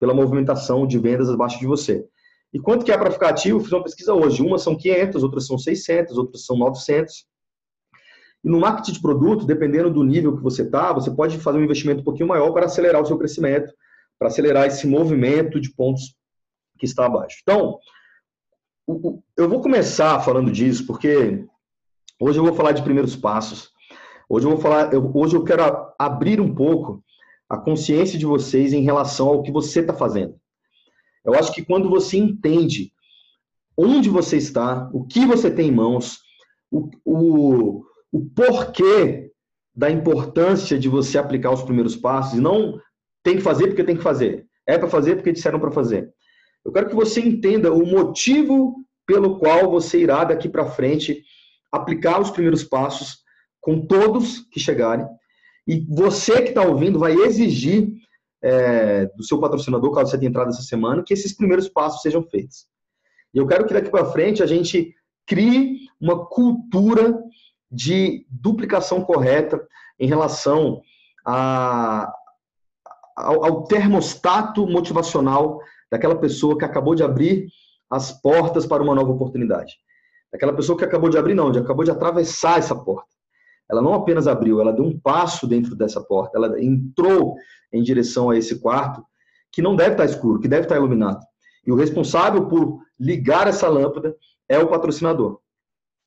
pela 0.00 0.14
movimentação 0.14 0.86
de 0.86 0.98
vendas 0.98 1.28
abaixo 1.28 1.58
de 1.58 1.66
você. 1.66 2.04
E 2.52 2.58
quanto 2.58 2.84
que 2.84 2.92
é 2.92 2.96
para 2.96 3.10
ficar 3.10 3.30
ativo? 3.30 3.60
Fiz 3.60 3.72
uma 3.72 3.82
pesquisa 3.82 4.14
hoje. 4.14 4.42
Umas 4.42 4.62
são 4.62 4.76
500, 4.76 5.22
outras 5.22 5.46
são 5.46 5.58
600, 5.58 6.16
outras 6.16 6.44
são 6.44 6.56
900. 6.56 7.26
E 8.44 8.48
no 8.48 8.60
marketing 8.60 8.92
de 8.92 9.02
produto, 9.02 9.44
dependendo 9.44 9.90
do 9.90 10.02
nível 10.02 10.36
que 10.36 10.42
você 10.42 10.62
está, 10.62 10.92
você 10.92 11.10
pode 11.10 11.38
fazer 11.38 11.58
um 11.58 11.64
investimento 11.64 12.00
um 12.00 12.04
pouquinho 12.04 12.28
maior 12.28 12.52
para 12.52 12.66
acelerar 12.66 13.02
o 13.02 13.06
seu 13.06 13.18
crescimento, 13.18 13.72
para 14.18 14.28
acelerar 14.28 14.66
esse 14.66 14.86
movimento 14.86 15.60
de 15.60 15.72
pontos 15.74 16.14
que 16.78 16.86
está 16.86 17.06
abaixo. 17.06 17.38
Então, 17.42 17.78
eu 19.36 19.48
vou 19.48 19.60
começar 19.60 20.18
falando 20.20 20.50
disso 20.50 20.86
porque 20.86 21.44
hoje 22.18 22.38
eu 22.38 22.44
vou 22.44 22.54
falar 22.54 22.72
de 22.72 22.82
primeiros 22.82 23.14
passos. 23.14 23.70
Hoje 24.28 24.46
eu 24.46 24.52
vou 24.52 24.60
falar, 24.60 24.90
hoje 25.14 25.36
eu 25.36 25.44
quero 25.44 25.92
abrir 25.98 26.40
um 26.40 26.54
pouco 26.54 27.02
a 27.48 27.56
consciência 27.56 28.18
de 28.18 28.26
vocês 28.26 28.72
em 28.72 28.82
relação 28.82 29.28
ao 29.28 29.42
que 29.42 29.50
você 29.50 29.80
está 29.80 29.94
fazendo. 29.94 30.38
Eu 31.24 31.34
acho 31.34 31.52
que 31.52 31.64
quando 31.64 31.88
você 31.88 32.16
entende 32.16 32.92
onde 33.76 34.08
você 34.08 34.36
está, 34.36 34.90
o 34.92 35.04
que 35.04 35.24
você 35.24 35.50
tem 35.50 35.68
em 35.68 35.72
mãos, 35.72 36.18
o, 36.70 36.90
o, 37.04 37.84
o 38.12 38.26
porquê 38.34 39.30
da 39.74 39.90
importância 39.90 40.78
de 40.78 40.88
você 40.88 41.16
aplicar 41.16 41.52
os 41.52 41.62
primeiros 41.62 41.96
passos, 41.96 42.38
e 42.38 42.40
não 42.40 42.80
tem 43.22 43.36
que 43.36 43.42
fazer 43.42 43.68
porque 43.68 43.84
tem 43.84 43.96
que 43.96 44.02
fazer. 44.02 44.46
É 44.66 44.76
para 44.76 44.88
fazer 44.88 45.14
porque 45.14 45.32
disseram 45.32 45.60
para 45.60 45.70
fazer. 45.70 46.12
Eu 46.64 46.72
quero 46.72 46.88
que 46.88 46.94
você 46.94 47.20
entenda 47.20 47.72
o 47.72 47.86
motivo 47.86 48.84
pelo 49.06 49.38
qual 49.38 49.70
você 49.70 50.00
irá 50.00 50.24
daqui 50.24 50.48
para 50.48 50.66
frente 50.66 51.22
aplicar 51.70 52.20
os 52.20 52.30
primeiros 52.30 52.64
passos 52.64 53.18
com 53.60 53.86
todos 53.86 54.40
que 54.50 54.58
chegarem. 54.58 55.06
E 55.68 55.86
você 55.86 56.40
que 56.40 56.48
está 56.48 56.62
ouvindo 56.62 56.98
vai 56.98 57.12
exigir 57.12 57.92
é, 58.42 59.04
do 59.14 59.22
seu 59.22 59.38
patrocinador, 59.38 59.92
caso 59.92 60.10
você 60.10 60.18
tenha 60.18 60.30
entrado 60.30 60.48
essa 60.48 60.62
semana, 60.62 61.02
que 61.04 61.12
esses 61.12 61.36
primeiros 61.36 61.68
passos 61.68 62.00
sejam 62.00 62.22
feitos. 62.22 62.66
E 63.34 63.38
eu 63.38 63.46
quero 63.46 63.66
que 63.66 63.74
daqui 63.74 63.90
para 63.90 64.06
frente 64.06 64.42
a 64.42 64.46
gente 64.46 64.94
crie 65.26 65.80
uma 66.00 66.24
cultura 66.24 67.22
de 67.70 68.26
duplicação 68.30 69.04
correta 69.04 69.60
em 70.00 70.08
relação 70.08 70.80
a, 71.22 72.10
ao, 73.14 73.44
ao 73.44 73.64
termostato 73.64 74.66
motivacional 74.66 75.60
daquela 75.92 76.16
pessoa 76.16 76.56
que 76.56 76.64
acabou 76.64 76.94
de 76.94 77.02
abrir 77.02 77.46
as 77.90 78.10
portas 78.10 78.64
para 78.64 78.82
uma 78.82 78.94
nova 78.94 79.12
oportunidade. 79.12 79.74
Aquela 80.32 80.54
pessoa 80.54 80.78
que 80.78 80.84
acabou 80.84 81.10
de 81.10 81.18
abrir, 81.18 81.34
não, 81.34 81.52
que 81.52 81.58
acabou 81.58 81.84
de 81.84 81.90
atravessar 81.90 82.58
essa 82.58 82.74
porta. 82.74 83.17
Ela 83.70 83.82
não 83.82 83.94
apenas 83.94 84.26
abriu, 84.26 84.60
ela 84.60 84.72
deu 84.72 84.84
um 84.84 84.98
passo 84.98 85.46
dentro 85.46 85.76
dessa 85.76 86.00
porta, 86.00 86.38
ela 86.38 86.62
entrou 86.62 87.36
em 87.72 87.82
direção 87.82 88.30
a 88.30 88.36
esse 88.36 88.58
quarto 88.60 89.04
que 89.52 89.60
não 89.60 89.76
deve 89.76 89.92
estar 89.92 90.04
escuro, 90.04 90.40
que 90.40 90.48
deve 90.48 90.62
estar 90.62 90.76
iluminado. 90.76 91.20
E 91.66 91.72
o 91.72 91.76
responsável 91.76 92.46
por 92.46 92.80
ligar 92.98 93.46
essa 93.46 93.68
lâmpada 93.68 94.16
é 94.48 94.58
o 94.58 94.68
patrocinador. 94.68 95.34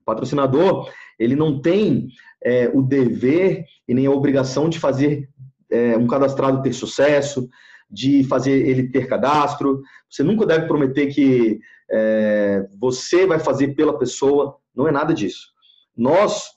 O 0.01 0.05
patrocinador, 0.05 0.89
ele 1.19 1.35
não 1.35 1.61
tem 1.61 2.07
é, 2.43 2.69
o 2.73 2.81
dever 2.81 3.65
e 3.87 3.93
nem 3.93 4.07
a 4.07 4.11
obrigação 4.11 4.67
de 4.67 4.79
fazer 4.79 5.29
é, 5.69 5.95
um 5.95 6.07
cadastrado 6.07 6.61
ter 6.61 6.73
sucesso, 6.73 7.47
de 7.89 8.23
fazer 8.23 8.67
ele 8.67 8.89
ter 8.89 9.07
cadastro. 9.07 9.81
Você 10.09 10.23
nunca 10.23 10.45
deve 10.45 10.67
prometer 10.67 11.07
que 11.07 11.59
é, 11.91 12.67
você 12.79 13.25
vai 13.27 13.39
fazer 13.39 13.75
pela 13.75 13.97
pessoa. 13.97 14.57
Não 14.75 14.87
é 14.87 14.91
nada 14.91 15.13
disso. 15.13 15.49
Nós, 15.95 16.49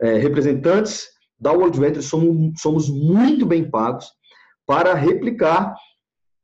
é, 0.00 0.18
representantes 0.18 1.08
da 1.38 1.52
World 1.52 1.78
Venture, 1.78 2.02
somos, 2.02 2.60
somos 2.60 2.88
muito 2.88 3.46
bem 3.46 3.68
pagos 3.68 4.06
para 4.66 4.94
replicar 4.94 5.74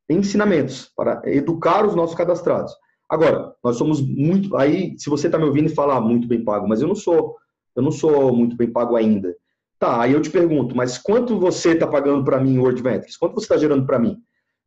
ensinamentos, 0.09 0.91
para 0.97 1.23
educar 1.27 1.85
os 1.85 1.95
nossos 1.95 2.17
cadastrados. 2.17 2.73
Agora, 3.09 3.55
nós 3.63 3.77
somos 3.77 4.01
muito. 4.01 4.57
Aí, 4.57 4.95
se 4.99 5.09
você 5.09 5.27
está 5.27 5.39
me 5.39 5.45
ouvindo 5.45 5.71
e 5.71 5.75
falar 5.75 5.97
ah, 5.97 6.01
muito 6.01 6.27
bem 6.27 6.45
pago, 6.45 6.69
mas 6.69 6.81
eu 6.81 6.89
não 6.89 6.95
sou, 6.95 7.37
eu 7.75 7.83
não 7.83 7.93
sou 7.93 8.35
muito 8.35 8.57
bem 8.57 8.71
pago 8.71 8.97
ainda. 8.97 9.35
Tá, 9.79 10.01
aí 10.03 10.13
eu 10.13 10.23
te 10.23 10.31
pergunto, 10.31 10.75
mas 10.75 10.97
quanto 10.97 11.39
você 11.39 11.73
está 11.73 11.87
pagando 11.87 12.25
para 12.25 12.41
mim 12.41 12.55
em 12.55 12.59
World 12.59 12.83
Ventures? 12.83 13.17
Quanto 13.17 13.35
você 13.35 13.45
está 13.45 13.57
gerando 13.59 13.85
para 13.85 13.99
mim? 13.99 14.17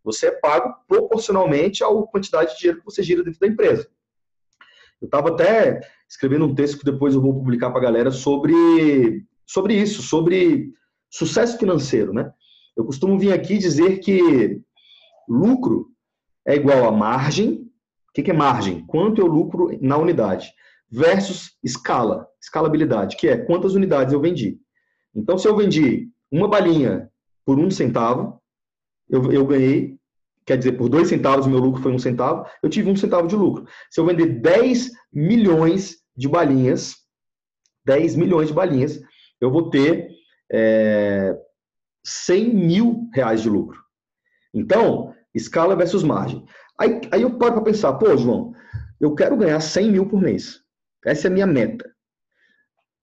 Você 0.03 0.27
é 0.27 0.31
pago 0.31 0.73
proporcionalmente 0.87 1.83
à 1.83 1.87
quantidade 1.87 2.53
de 2.53 2.59
dinheiro 2.59 2.79
que 2.79 2.85
você 2.85 3.01
gira 3.01 3.23
dentro 3.23 3.39
da 3.39 3.47
empresa. 3.47 3.89
Eu 5.01 5.05
estava 5.05 5.29
até 5.29 5.81
escrevendo 6.09 6.45
um 6.45 6.55
texto 6.55 6.79
que 6.79 6.85
depois 6.85 7.13
eu 7.13 7.21
vou 7.21 7.33
publicar 7.33 7.69
para 7.69 7.79
a 7.79 7.83
galera 7.83 8.11
sobre, 8.11 9.25
sobre 9.45 9.75
isso, 9.75 10.01
sobre 10.01 10.73
sucesso 11.09 11.57
financeiro, 11.57 12.13
né? 12.13 12.31
Eu 12.75 12.85
costumo 12.85 13.17
vir 13.17 13.33
aqui 13.33 13.57
dizer 13.57 13.99
que 13.99 14.61
lucro 15.27 15.87
é 16.45 16.55
igual 16.55 16.85
a 16.85 16.91
margem. 16.91 17.69
O 18.09 18.21
que 18.21 18.31
é 18.31 18.33
margem? 18.33 18.85
Quanto 18.85 19.21
eu 19.21 19.27
lucro 19.27 19.69
na 19.81 19.97
unidade 19.97 20.51
versus 20.89 21.55
escala, 21.63 22.27
escalabilidade, 22.41 23.15
que 23.15 23.27
é 23.27 23.37
quantas 23.37 23.75
unidades 23.75 24.13
eu 24.13 24.19
vendi. 24.19 24.59
Então, 25.13 25.37
se 25.37 25.47
eu 25.47 25.55
vendi 25.55 26.09
uma 26.31 26.47
balinha 26.47 27.11
por 27.45 27.59
um 27.59 27.69
centavo, 27.69 28.41
eu, 29.09 29.31
eu 29.31 29.45
ganhei, 29.45 29.98
quer 30.49 30.57
dizer, 30.57 30.71
por 30.71 30.89
dois 30.89 31.07
centavos 31.07 31.45
meu 31.45 31.59
lucro 31.59 31.79
foi 31.79 31.91
um 31.91 31.99
centavo, 31.99 32.43
eu 32.63 32.69
tive 32.69 32.89
um 32.89 32.95
centavo 32.95 33.27
de 33.27 33.35
lucro. 33.35 33.67
Se 33.91 34.01
eu 34.01 34.05
vender 34.05 34.41
10 34.41 34.89
milhões 35.13 35.97
de 36.17 36.27
balinhas, 36.27 36.95
10 37.85 38.15
milhões 38.15 38.47
de 38.47 38.53
balinhas, 38.55 38.99
eu 39.39 39.51
vou 39.51 39.69
ter 39.69 40.09
é, 40.51 41.37
100 42.03 42.55
mil 42.55 43.09
reais 43.13 43.43
de 43.43 43.49
lucro. 43.49 43.79
Então, 44.51 45.13
escala 45.35 45.75
versus 45.75 46.01
margem. 46.01 46.43
Aí, 46.79 46.99
aí 47.11 47.21
eu 47.21 47.37
paro 47.37 47.53
para 47.53 47.61
pensar, 47.61 47.93
pô, 47.93 48.17
João, 48.17 48.51
eu 48.99 49.13
quero 49.13 49.37
ganhar 49.37 49.59
100 49.59 49.91
mil 49.91 50.07
por 50.07 50.19
mês. 50.19 50.61
Essa 51.05 51.27
é 51.27 51.29
a 51.29 51.33
minha 51.33 51.45
meta. 51.45 51.87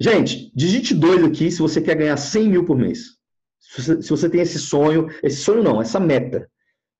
Gente, 0.00 0.52
digite 0.52 0.92
dois 0.92 1.22
aqui 1.22 1.48
se 1.48 1.60
você 1.60 1.80
quer 1.80 1.94
ganhar 1.94 2.16
100 2.16 2.48
mil 2.48 2.64
por 2.64 2.76
mês. 2.76 3.16
Se 3.60 4.10
você, 4.10 4.28
tem 4.28 4.40
esse 4.40 4.58
sonho, 4.58 5.08
esse 5.22 5.36
sonho 5.36 5.62
não, 5.62 5.80
essa 5.80 6.00
meta. 6.00 6.50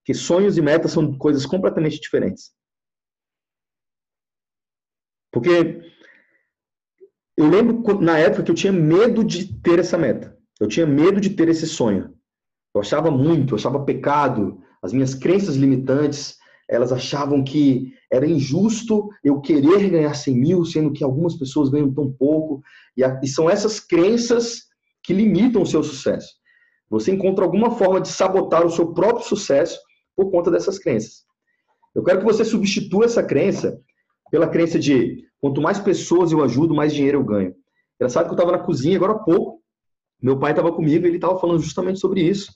Que 0.06 0.14
sonhos 0.14 0.56
e 0.56 0.62
metas 0.62 0.92
são 0.92 1.18
coisas 1.18 1.44
completamente 1.44 2.00
diferentes. 2.00 2.52
Porque 5.32 5.82
eu 7.36 7.48
lembro 7.48 7.82
na 8.00 8.16
época 8.16 8.44
que 8.44 8.50
eu 8.50 8.54
tinha 8.54 8.72
medo 8.72 9.24
de 9.24 9.52
ter 9.60 9.80
essa 9.80 9.98
meta. 9.98 10.38
Eu 10.60 10.68
tinha 10.68 10.86
medo 10.86 11.20
de 11.20 11.30
ter 11.30 11.48
esse 11.48 11.66
sonho. 11.66 12.14
Eu 12.74 12.80
achava 12.80 13.10
muito, 13.10 13.52
eu 13.52 13.58
achava 13.58 13.84
pecado, 13.84 14.62
as 14.80 14.92
minhas 14.92 15.14
crenças 15.14 15.56
limitantes, 15.56 16.38
elas 16.68 16.92
achavam 16.92 17.42
que 17.42 17.92
era 18.10 18.26
injusto 18.26 19.08
eu 19.24 19.40
querer 19.40 19.90
ganhar 19.90 20.14
100 20.14 20.34
mil, 20.36 20.64
sendo 20.64 20.92
que 20.92 21.02
algumas 21.02 21.34
pessoas 21.36 21.68
ganham 21.68 21.92
tão 21.92 22.10
pouco. 22.12 22.62
E, 22.96 23.02
a, 23.02 23.20
e 23.22 23.26
são 23.26 23.50
essas 23.50 23.80
crenças 23.80 24.66
que 25.02 25.12
limitam 25.12 25.62
o 25.62 25.66
seu 25.66 25.82
sucesso. 25.82 26.34
Você 26.88 27.12
encontra 27.12 27.44
alguma 27.44 27.72
forma 27.72 28.00
de 28.00 28.08
sabotar 28.08 28.64
o 28.64 28.70
seu 28.70 28.94
próprio 28.94 29.26
sucesso 29.26 29.78
por 30.16 30.30
conta 30.30 30.50
dessas 30.50 30.78
crenças. 30.78 31.24
Eu 31.94 32.02
quero 32.02 32.18
que 32.18 32.24
você 32.24 32.44
substitua 32.44 33.04
essa 33.04 33.22
crença 33.22 33.80
pela 34.30 34.48
crença 34.48 34.78
de 34.78 35.24
quanto 35.40 35.60
mais 35.60 35.78
pessoas 35.78 36.32
eu 36.32 36.42
ajudo, 36.42 36.74
mais 36.74 36.92
dinheiro 36.92 37.18
eu 37.18 37.24
ganho. 37.24 37.54
Engraçado 37.96 38.24
que 38.24 38.30
eu 38.30 38.36
estava 38.36 38.52
na 38.52 38.64
cozinha 38.64 38.96
agora 38.96 39.12
há 39.12 39.18
pouco, 39.18 39.62
meu 40.20 40.38
pai 40.38 40.52
estava 40.52 40.72
comigo 40.72 41.04
e 41.04 41.08
ele 41.08 41.16
estava 41.16 41.38
falando 41.38 41.60
justamente 41.60 42.00
sobre 42.00 42.22
isso. 42.22 42.52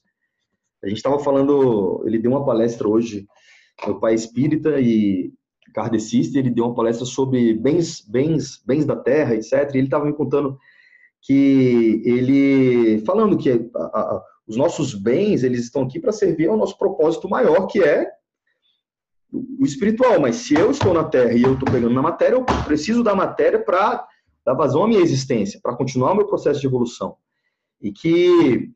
A 0.83 0.89
gente 0.89 0.97
estava 0.97 1.19
falando, 1.19 2.03
ele 2.07 2.19
deu 2.19 2.31
uma 2.31 2.45
palestra 2.45 2.89
hoje, 2.89 3.27
meu 3.87 4.01
pai 4.01 4.13
é 4.13 4.15
espírita 4.17 4.81
e 4.81 5.33
kardecista, 5.75 6.39
ele 6.39 6.51
deu 6.51 6.65
uma 6.65 6.75
palestra 6.75 7.05
sobre 7.05 7.55
bens, 7.55 8.01
bens, 8.01 8.63
bens 8.67 8.85
da 8.85 8.97
terra, 8.97 9.35
etc. 9.35 9.53
E 9.75 9.79
ele 9.79 9.87
estava 9.87 10.05
me 10.05 10.13
contando 10.13 10.59
que 11.23 12.03
ele, 12.05 13.03
falando 13.05 13.37
que 13.37 13.51
a, 13.51 13.57
a, 13.79 14.23
os 14.47 14.57
nossos 14.57 14.95
bens, 14.95 15.43
eles 15.43 15.61
estão 15.61 15.83
aqui 15.83 16.01
para 16.01 16.13
servir 16.13 16.49
ao 16.49 16.57
nosso 16.57 16.77
propósito 16.79 17.29
maior, 17.29 17.67
que 17.67 17.83
é 17.83 18.11
o 19.33 19.65
espiritual. 19.65 20.21
Mas 20.21 20.37
se 20.37 20.55
eu 20.55 20.71
estou 20.71 20.93
na 20.93 21.05
terra 21.05 21.33
e 21.33 21.43
eu 21.43 21.55
estou 21.55 21.71
pegando 21.71 21.95
na 21.95 22.03
matéria, 22.03 22.37
eu 22.37 22.45
preciso 22.65 23.03
da 23.03 23.15
matéria 23.15 23.63
para 23.63 24.07
dar 24.45 24.55
vazão 24.55 24.85
à 24.85 24.89
minha 24.89 25.01
existência, 25.01 25.61
para 25.63 25.77
continuar 25.77 26.13
o 26.13 26.17
meu 26.17 26.27
processo 26.27 26.61
de 26.61 26.67
evolução. 26.67 27.17
E 27.81 27.93
que 27.93 28.71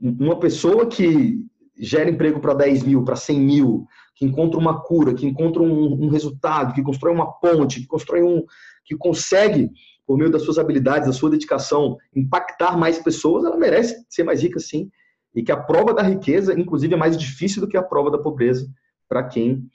uma 0.00 0.38
pessoa 0.38 0.86
que 0.86 1.44
gera 1.76 2.10
emprego 2.10 2.40
para 2.40 2.54
10 2.54 2.82
mil, 2.84 3.04
para 3.04 3.16
100 3.16 3.40
mil, 3.40 3.86
que 4.14 4.24
encontra 4.24 4.58
uma 4.58 4.80
cura, 4.80 5.14
que 5.14 5.26
encontra 5.26 5.62
um, 5.62 6.04
um, 6.04 6.08
resultado, 6.08 6.74
que 6.74 6.82
constrói 6.82 7.12
uma 7.12 7.32
ponte, 7.32 7.80
que 7.80 7.86
constrói 7.86 8.22
um, 8.22 8.44
que 8.84 8.96
consegue 8.96 9.70
por 10.08 10.16
meio 10.16 10.30
das 10.30 10.40
suas 10.40 10.58
habilidades, 10.58 11.06
da 11.06 11.12
sua 11.12 11.28
dedicação, 11.28 11.98
impactar 12.16 12.78
mais 12.78 12.98
pessoas, 12.98 13.44
ela 13.44 13.58
merece 13.58 14.06
ser 14.08 14.24
mais 14.24 14.42
rica 14.42 14.58
sim, 14.58 14.90
e 15.34 15.42
que 15.42 15.52
a 15.52 15.56
prova 15.56 15.92
da 15.92 16.02
riqueza, 16.02 16.58
inclusive, 16.58 16.94
é 16.94 16.96
mais 16.96 17.14
difícil 17.14 17.60
do 17.60 17.68
que 17.68 17.76
a 17.76 17.82
prova 17.82 18.10
da 18.10 18.16
pobreza 18.16 18.66
para 19.06 19.22
quem 19.22 19.68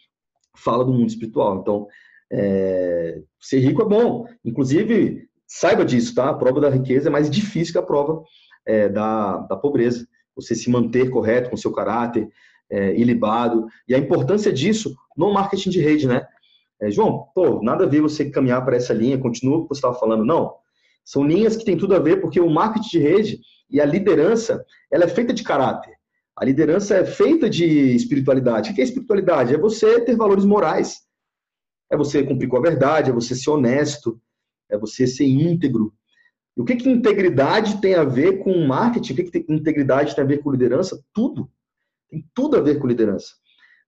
fala 0.58 0.84
do 0.84 0.92
mundo 0.92 1.08
espiritual. 1.08 1.60
Então, 1.60 1.88
é, 2.32 3.22
ser 3.40 3.60
rico 3.60 3.84
é 3.84 3.86
bom, 3.86 4.28
inclusive 4.44 5.30
saiba 5.46 5.86
disso, 5.86 6.16
tá? 6.16 6.32
A 6.32 6.34
prova 6.34 6.60
da 6.60 6.70
riqueza 6.70 7.10
é 7.10 7.12
mais 7.12 7.30
difícil 7.30 7.72
que 7.72 7.78
a 7.78 7.84
prova 7.84 8.24
é, 8.66 8.90
da, 8.90 9.38
da 9.38 9.56
pobreza. 9.56 10.08
Você 10.36 10.56
se 10.56 10.68
manter 10.68 11.12
correto 11.12 11.52
com 11.52 11.58
seu 11.58 11.72
caráter, 11.72 12.28
é, 12.72 12.96
ilibado. 12.96 13.68
E 13.88 13.94
a 13.94 14.00
importância 14.00 14.52
disso 14.52 14.96
no 15.16 15.32
marketing 15.32 15.70
de 15.70 15.80
rede, 15.80 16.08
né? 16.08 16.26
É, 16.84 16.92
João, 16.92 17.28
pô, 17.34 17.62
nada 17.64 17.86
a 17.86 17.88
ver 17.88 18.02
você 18.02 18.30
caminhar 18.30 18.64
para 18.66 18.76
essa 18.76 18.94
linha, 18.94 19.18
continua 19.18 19.58
o 19.58 19.64
que 19.64 19.70
você 19.70 19.80
estava 19.80 19.96
falando. 19.96 20.26
Não. 20.26 20.56
São 21.06 21.24
linhas 21.26 21.56
que 21.56 21.66
têm 21.66 21.78
tudo 21.78 21.96
a 21.96 22.00
ver, 22.00 22.20
porque 22.22 22.40
o 22.40 22.50
marketing 22.50 22.90
de 22.90 23.00
rede 23.00 23.40
e 23.70 23.80
a 23.80 23.86
liderança, 23.86 24.66
ela 24.92 25.06
é 25.06 25.08
feita 25.08 25.34
de 25.34 25.44
caráter. 25.44 25.94
A 26.36 26.44
liderança 26.44 26.96
é 26.96 27.06
feita 27.06 27.50
de 27.50 27.96
espiritualidade. 27.96 28.72
O 28.72 28.76
que 28.76 28.82
é 28.82 28.84
espiritualidade? 28.84 29.54
É 29.54 29.58
você 29.58 30.00
ter 30.02 30.16
valores 30.16 30.46
morais. 30.46 31.02
É 31.90 31.96
você 31.96 32.24
cumprir 32.24 32.48
com 32.48 32.58
a 32.58 32.62
verdade, 32.62 33.12
é 33.12 33.14
você 33.14 33.36
ser 33.36 33.52
honesto, 33.52 34.20
é 34.70 34.78
você 34.78 35.06
ser 35.06 35.26
íntegro, 35.26 35.94
e 36.56 36.62
o 36.62 36.66
que, 36.66 36.76
que 36.76 36.90
integridade 36.90 37.82
tem 37.82 37.96
a 37.96 38.04
ver 38.04 38.44
com 38.44 38.66
marketing? 38.66 39.14
O 39.14 39.16
que, 39.16 39.42
que 39.42 39.54
integridade 39.54 40.16
tem 40.16 40.24
a 40.24 40.28
ver 40.28 40.40
com 40.40 40.52
liderança? 40.52 41.04
Tudo. 41.14 41.50
Tem 42.10 42.24
tudo 42.34 42.58
a 42.58 42.62
ver 42.62 42.80
com 42.80 42.88
liderança. 42.88 43.34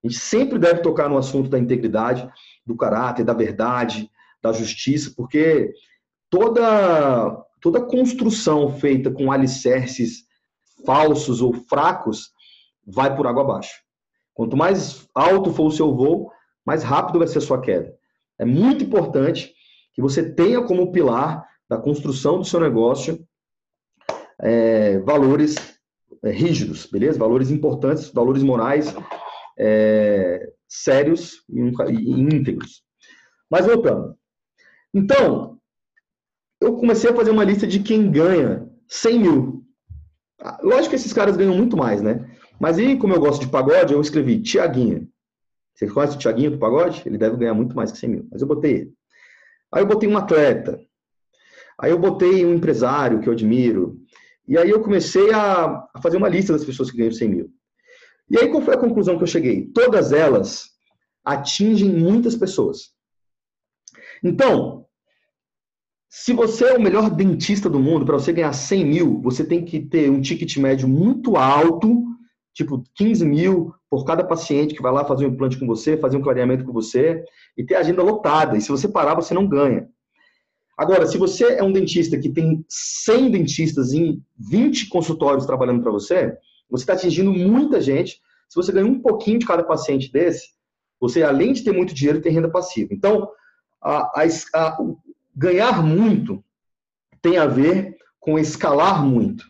A 0.03 0.08
gente 0.08 0.19
sempre 0.19 0.58
deve 0.60 0.81
tocar 0.81 1.08
no 1.08 1.17
assunto 1.17 1.49
da 1.49 1.60
integridade, 1.60 2.27
do 2.65 2.75
caráter, 2.75 3.23
da 3.23 3.34
verdade, 3.34 4.10
da 4.41 4.51
justiça, 4.51 5.13
porque 5.15 5.73
toda, 6.30 7.43
toda 7.62 7.86
construção 7.86 8.69
feita 8.78 9.12
com 9.12 9.32
alicerces 9.32 10.25
falsos 10.86 11.41
ou 11.41 11.54
fracos 11.54 12.32
vai 12.86 13.15
por 13.15 13.28
água 13.28 13.43
abaixo. 13.43 13.82
Quanto 14.34 14.58
mais 14.58 15.08
alto 15.15 15.54
for 15.54 15.67
o 15.67 15.71
seu 15.71 15.95
voo, 15.95 16.32
mais 16.65 16.84
rápido 16.84 17.19
vai 17.19 17.28
ser 17.28 17.39
a 17.39 17.41
sua 17.41 17.62
queda. 17.62 17.95
É 18.38 18.45
muito 18.45 18.84
importante 18.84 19.54
que 19.93 20.01
você 20.01 20.30
tenha 20.34 20.62
como 20.62 20.91
pilar 20.91 21.47
da 21.69 21.78
construção 21.78 22.38
do 22.38 22.45
seu 22.45 22.60
negócio 22.60 23.25
é, 24.39 24.99
valores 24.99 25.56
é, 26.23 26.32
rígidos, 26.32 26.86
beleza? 26.86 27.17
Valores 27.17 27.49
importantes, 27.49 28.10
valores 28.10 28.43
morais 28.43 28.93
é, 29.58 30.52
sérios 30.68 31.44
e, 31.50 31.60
íntegros. 31.60 32.84
Mas 33.50 33.65
voltando. 33.65 34.15
Então, 34.94 35.60
eu 36.62 36.78
comecei 36.78 37.10
a 37.10 37.15
fazer 37.15 37.32
uma 37.32 37.44
lista 37.44 37.68
de 37.68 37.80
quem 37.80 38.10
ganha 38.10 38.70
100 38.88 39.20
mil. 39.20 39.65
Ah, 40.41 40.60
lógico 40.62 40.89
que 40.89 40.96
esses 40.96 41.13
caras 41.13 41.38
ganham 41.38 41.56
muito 41.56 41.78
mais, 41.78 42.02
né? 42.02 42.30
Mas 42.60 42.78
aí, 42.78 42.98
como 42.98 43.13
eu 43.13 43.20
gosto 43.20 43.41
de 43.41 43.52
pagode, 43.52 43.94
eu 43.94 44.02
escrevi 44.02 44.41
Tiaguinho. 44.41 45.10
Você 45.74 45.88
conhece 45.88 46.15
o 46.15 46.20
Tiaguinho 46.20 46.52
do 46.52 46.58
pagode? 46.58 47.04
Ele 47.06 47.18
deve 47.18 47.36
ganhar 47.38 47.54
muito 47.54 47.76
mais 47.76 47.91
que 47.91 47.98
100 47.98 48.10
mil. 48.10 48.28
Mas 48.32 48.41
eu 48.41 48.48
botei 48.48 48.74
ele. 48.74 48.94
Aí 49.74 49.84
eu 49.84 49.88
botei 49.88 50.08
um 50.08 50.18
atleta. 50.18 50.80
Aí 51.78 51.91
eu 51.91 52.00
botei 52.00 52.46
um 52.46 52.54
empresário 52.54 53.20
que 53.20 53.28
eu 53.28 53.34
admiro. 53.34 54.00
E 54.48 54.58
aí 54.58 54.70
eu 54.70 54.82
comecei 54.82 55.34
a 55.34 55.86
fazer 56.02 56.18
uma 56.18 56.30
lista 56.30 56.54
das 56.54 56.63
pessoas 56.63 56.89
que 56.89 56.98
ganham 56.98 57.12
100 57.12 57.30
mil. 57.30 57.50
E 58.30 58.38
aí 58.38 58.50
qual 58.50 58.62
foi 58.62 58.74
a 58.74 58.80
conclusão 58.80 59.18
que 59.18 59.24
eu 59.24 59.28
cheguei? 59.28 59.68
Todas 59.68 60.12
elas 60.12 60.70
atingem 61.24 61.90
muitas 61.90 62.36
pessoas. 62.36 62.92
Então, 64.24 64.86
se 66.10 66.34
você 66.34 66.66
é 66.66 66.78
o 66.78 66.82
melhor 66.82 67.10
dentista 67.10 67.70
do 67.70 67.80
mundo, 67.80 68.06
para 68.06 68.18
você 68.18 68.32
ganhar 68.32 68.54
100 68.54 68.86
mil, 68.86 69.22
você 69.22 69.44
tem 69.46 69.66
que 69.66 69.80
ter 69.80 70.10
um 70.10 70.22
ticket 70.22 70.56
médio 70.58 70.88
muito 70.88 71.36
alto, 71.36 72.06
tipo 72.54 72.84
15 72.96 73.26
mil 73.26 73.74
por 73.90 74.06
cada 74.06 74.24
paciente 74.24 74.74
que 74.74 74.82
vai 74.82 74.92
lá 74.92 75.04
fazer 75.04 75.26
um 75.26 75.30
implante 75.30 75.60
com 75.60 75.68
você, 75.68 75.98
fazer 75.98 76.18
um 76.18 76.22
clareamento 76.22 76.64
com 76.64 76.72
você, 76.72 77.24
e 77.58 77.66
ter 77.66 77.76
a 77.76 77.80
agenda 77.80 78.02
lotada. 78.02 78.58
E 78.58 78.62
se 78.62 78.70
você 78.70 78.88
parar, 78.88 79.16
você 79.16 79.34
não 79.34 79.48
ganha. 79.48 79.88
Agora, 80.78 81.06
se 81.06 81.18
você 81.18 81.54
é 81.54 81.64
um 81.64 81.72
dentista 81.72 82.18
que 82.18 82.30
tem 82.30 82.66
100 82.68 83.32
dentistas 83.32 83.94
em 83.94 84.22
20 84.38 84.90
consultórios 84.90 85.46
trabalhando 85.46 85.82
para 85.82 85.92
você, 85.92 86.38
você 86.76 86.84
está 86.84 86.94
atingindo 86.94 87.32
muita 87.32 87.80
gente. 87.80 88.22
Se 88.50 88.56
você 88.56 88.72
ganha 88.72 88.86
um 88.86 89.02
pouquinho 89.02 89.40
de 89.40 89.46
cada 89.46 89.64
paciente 89.64 90.12
desse, 90.12 90.54
você, 91.00 91.24
além 91.24 91.54
de 91.54 91.64
ter 91.64 91.72
muito 91.72 91.94
dinheiro, 91.94 92.22
tem 92.22 92.32
renda 92.32 92.50
passiva. 92.50 92.94
Então, 92.94 93.30
a, 93.82 94.22
a, 94.22 94.26
a, 94.56 94.78
ganhar 95.36 95.84
muito 95.84 96.44
tem 97.22 97.38
a 97.38 97.46
ver 97.46 97.98
com 98.20 98.40
escalar 98.40 99.06
muito. 99.06 99.46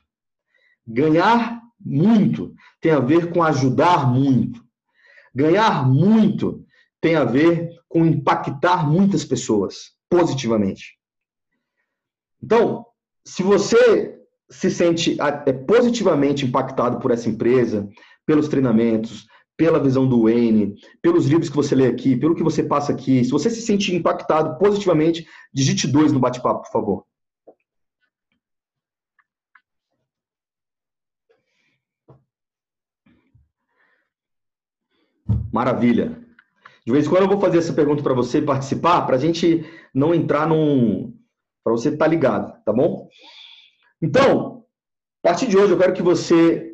Ganhar 0.88 1.62
muito 1.80 2.54
tem 2.80 2.92
a 2.92 3.00
ver 3.00 3.32
com 3.32 3.44
ajudar 3.44 4.12
muito. 4.12 4.64
Ganhar 5.34 5.88
muito 5.88 6.66
tem 7.02 7.16
a 7.16 7.24
ver 7.24 7.70
com 7.88 8.06
impactar 8.06 8.90
muitas 8.90 9.24
pessoas. 9.24 9.96
positivamente. 10.10 10.98
Então, 12.42 12.86
se 13.26 13.42
você 13.42 14.16
se 14.56 14.72
sente 14.72 15.18
é, 15.46 15.52
positivamente 15.52 16.46
impactado 16.46 17.00
por 17.00 17.12
essa 17.12 17.30
empresa, 17.30 17.89
pelos 18.26 18.48
treinamentos, 18.48 19.28
pela 19.58 19.80
visão 19.80 20.08
do 20.08 20.24
Wayne, 20.24 20.76
pelos 21.02 21.26
livros 21.26 21.50
que 21.50 21.56
você 21.56 21.76
lê 21.76 21.88
aqui, 21.88 22.15
pelo 22.15 22.36
que 22.36 22.44
você 22.44 22.63
passa 22.63 22.91
aqui, 22.91 23.24
se 23.24 23.32
você 23.32 23.50
se 23.50 23.62
sente 23.62 23.94
impactado 23.94 24.58
positivamente, 24.58 25.28
digite 25.54 25.88
dois 25.88 26.12
no 26.12 26.20
bate-papo, 26.20 26.63
por 26.63 26.72
favor. 26.72 27.06
Maravilha. 35.52 36.18
De 36.86 36.91
vez 36.91 37.06
em 37.06 37.10
quando 37.10 37.24
eu 37.24 37.30
vou 37.30 37.39
fazer 37.39 37.58
essa 37.58 37.74
pergunta 37.74 38.04
para 38.04 38.13
você 38.13 38.41
participar, 38.41 39.02
para 39.06 39.15
a 39.15 39.20
gente 39.20 39.65
não 39.94 40.13
entrar 40.13 40.48
num. 40.48 41.13
para 41.63 41.74
você 41.74 41.89
estar 41.89 42.06
tá 42.06 42.12
ligado, 42.12 42.63
tá 42.63 42.72
bom? 42.72 43.08
Então, 44.06 44.63
a 45.24 45.30
partir 45.30 45.48
de 45.48 45.58
hoje, 45.58 45.74
eu 45.74 45.80
quero 45.80 45.91
que 45.91 46.04
você 46.04 46.74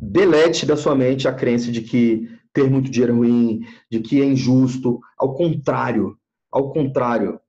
delete 0.00 0.64
da 0.64 0.76
sua 0.76 0.94
mente 0.94 1.26
a 1.26 1.32
crença 1.32 1.72
de 1.72 1.82
que 1.82 2.28
ter 2.52 2.70
muito 2.70 2.88
dinheiro 2.88 3.12
é 3.12 3.16
ruim, 3.16 3.60
de 3.90 3.98
que 3.98 4.22
é 4.22 4.24
injusto. 4.24 5.00
Ao 5.18 5.34
contrário, 5.34 6.16
ao 6.52 6.72
contrário. 6.72 7.40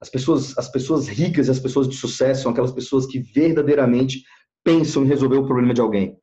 As 0.00 0.08
pessoas, 0.08 0.58
as 0.58 0.68
pessoas 0.68 1.06
ricas 1.06 1.46
e 1.46 1.50
as 1.52 1.60
pessoas 1.60 1.88
de 1.88 1.94
sucesso 1.94 2.42
são 2.42 2.50
aquelas 2.50 2.72
pessoas 2.72 3.06
que 3.06 3.20
verdadeiramente 3.20 4.24
pensam 4.64 5.04
em 5.04 5.06
resolver 5.06 5.36
o 5.36 5.46
problema 5.46 5.72
de 5.72 5.80
alguém. 5.80 6.16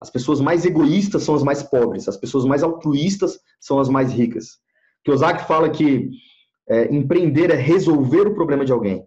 As 0.00 0.10
pessoas 0.10 0.40
mais 0.40 0.64
egoístas 0.64 1.22
são 1.22 1.36
as 1.36 1.44
mais 1.44 1.62
pobres, 1.62 2.08
as 2.08 2.16
pessoas 2.16 2.44
mais 2.44 2.64
altruístas 2.64 3.38
são 3.60 3.78
as 3.78 3.88
mais 3.88 4.12
ricas. 4.12 4.58
Kiyosaki 5.04 5.46
fala 5.46 5.70
que 5.70 6.10
é, 6.68 6.92
empreender 6.92 7.50
é 7.52 7.54
resolver 7.54 8.26
o 8.26 8.34
problema 8.34 8.64
de 8.64 8.72
alguém. 8.72 9.06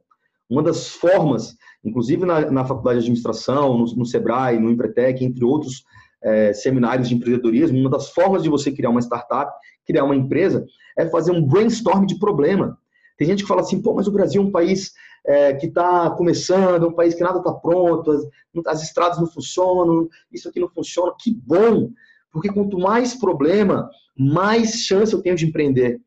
Uma 0.49 0.63
das 0.63 0.87
formas, 0.89 1.55
inclusive 1.83 2.25
na, 2.25 2.49
na 2.49 2.65
faculdade 2.65 2.99
de 2.99 3.05
administração, 3.05 3.77
no, 3.77 3.85
no, 3.95 4.05
Sebrae, 4.05 4.59
no 4.59 4.69
Empretec, 4.69 5.23
entre 5.23 5.43
outros 5.43 5.83
é, 6.21 6.53
seminários 6.53 7.09
de 7.09 7.15
empreendedorismo, 7.15 7.77
uma 7.77 7.89
das 7.89 8.09
formas 8.09 8.43
de 8.43 8.49
você 8.49 8.71
criar 8.71 8.89
uma 8.89 9.01
startup, 9.01 9.51
criar 9.85 10.03
uma 10.03 10.15
empresa, 10.15 10.65
é 10.97 11.05
fazer 11.07 11.31
um 11.31 11.45
brainstorm 11.45 12.05
de 12.05 12.17
problema. 12.17 12.77
Tem 13.17 13.27
gente 13.27 13.43
que 13.43 13.47
fala 13.47 13.61
assim, 13.61 13.81
pô, 13.81 13.93
mas 13.93 14.07
o 14.07 14.11
Brasil 14.11 14.41
é 14.41 14.45
um 14.45 14.51
país 14.51 14.93
é, 15.25 15.53
que 15.53 15.67
está 15.67 16.09
começando, 16.11 16.85
é 16.85 16.87
um 16.87 16.93
país 16.93 17.13
que 17.13 17.23
nada 17.23 17.39
está 17.39 17.53
pronto, 17.53 18.11
as, 18.11 18.23
as 18.67 18.83
estradas 18.83 19.19
não 19.19 19.27
funcionam, 19.27 20.07
isso 20.31 20.47
aqui 20.47 20.59
não 20.59 20.69
funciona. 20.69 21.13
Que 21.19 21.33
bom! 21.33 21.91
Porque 22.31 22.49
quanto 22.49 22.77
mais 22.77 23.15
problema, 23.15 23.89
mais 24.17 24.81
chance 24.83 25.13
eu 25.13 25.21
tenho 25.21 25.35
de 25.35 25.45
empreender. 25.45 25.99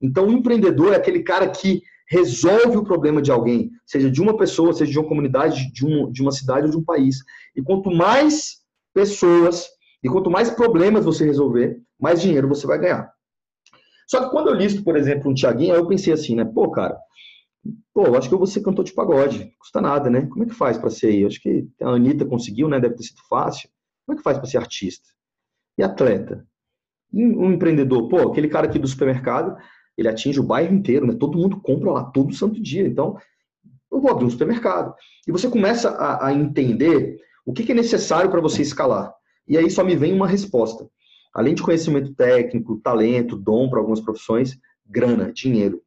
Então, 0.00 0.26
o 0.26 0.32
empreendedor 0.32 0.92
é 0.92 0.96
aquele 0.96 1.22
cara 1.22 1.48
que 1.48 1.82
resolve 2.08 2.76
o 2.76 2.84
problema 2.84 3.22
de 3.22 3.30
alguém, 3.30 3.70
seja 3.86 4.10
de 4.10 4.20
uma 4.20 4.36
pessoa, 4.36 4.72
seja 4.72 4.92
de 4.92 4.98
uma 4.98 5.08
comunidade, 5.08 5.72
de, 5.72 5.86
um, 5.86 6.10
de 6.10 6.22
uma 6.22 6.32
cidade 6.32 6.66
ou 6.66 6.70
de 6.70 6.76
um 6.76 6.84
país. 6.84 7.18
E 7.56 7.62
quanto 7.62 7.90
mais 7.90 8.62
pessoas 8.92 9.66
e 10.02 10.08
quanto 10.08 10.30
mais 10.30 10.50
problemas 10.50 11.04
você 11.04 11.24
resolver, 11.24 11.80
mais 11.98 12.20
dinheiro 12.20 12.48
você 12.48 12.66
vai 12.66 12.78
ganhar. 12.78 13.10
Só 14.06 14.24
que 14.24 14.30
quando 14.30 14.48
eu 14.48 14.54
listo, 14.54 14.84
por 14.84 14.96
exemplo, 14.96 15.30
um 15.30 15.34
Tiaguinho, 15.34 15.74
eu 15.74 15.88
pensei 15.88 16.12
assim, 16.12 16.36
né? 16.36 16.44
Pô, 16.44 16.70
cara, 16.70 16.98
pô, 17.92 18.14
acho 18.16 18.28
que 18.28 18.34
eu 18.34 18.38
vou 18.38 18.46
ser 18.46 18.60
cantor 18.60 18.84
de 18.84 18.92
pagode. 18.92 19.50
Custa 19.58 19.80
nada, 19.80 20.10
né? 20.10 20.26
Como 20.26 20.44
é 20.44 20.46
que 20.46 20.54
faz 20.54 20.76
para 20.76 20.90
ser 20.90 21.06
aí? 21.06 21.24
Acho 21.24 21.40
que 21.40 21.66
a 21.80 21.88
Anitta 21.88 22.26
conseguiu, 22.26 22.68
né? 22.68 22.78
Deve 22.78 22.96
ter 22.96 23.04
sido 23.04 23.20
fácil. 23.28 23.68
Como 24.04 24.14
é 24.14 24.18
que 24.18 24.22
faz 24.22 24.36
para 24.36 24.46
ser 24.46 24.58
artista? 24.58 25.08
E 25.78 25.82
atleta? 25.82 26.46
Um 27.12 27.52
empreendedor? 27.52 28.08
Pô, 28.08 28.28
aquele 28.28 28.48
cara 28.48 28.66
aqui 28.66 28.78
do 28.78 28.88
supermercado, 28.88 29.56
ele 29.96 30.08
atinge 30.08 30.40
o 30.40 30.44
bairro 30.44 30.74
inteiro, 30.74 31.06
né? 31.06 31.14
Todo 31.14 31.38
mundo 31.38 31.60
compra 31.60 31.92
lá 31.92 32.04
todo 32.04 32.34
santo 32.34 32.60
dia. 32.60 32.86
Então, 32.86 33.16
eu 33.90 34.00
vou 34.00 34.10
abrir 34.10 34.24
um 34.24 34.30
supermercado. 34.30 34.94
E 35.26 35.32
você 35.32 35.48
começa 35.48 35.90
a, 35.90 36.28
a 36.28 36.34
entender 36.34 37.16
o 37.46 37.52
que, 37.52 37.62
que 37.62 37.72
é 37.72 37.74
necessário 37.74 38.30
para 38.30 38.40
você 38.40 38.62
escalar. 38.62 39.12
E 39.46 39.56
aí 39.56 39.70
só 39.70 39.84
me 39.84 39.94
vem 39.94 40.12
uma 40.12 40.26
resposta. 40.26 40.88
Além 41.32 41.54
de 41.54 41.62
conhecimento 41.62 42.14
técnico, 42.14 42.80
talento, 42.80 43.36
dom 43.36 43.68
para 43.68 43.78
algumas 43.78 44.00
profissões, 44.00 44.56
grana, 44.86 45.32
dinheiro. 45.32 45.82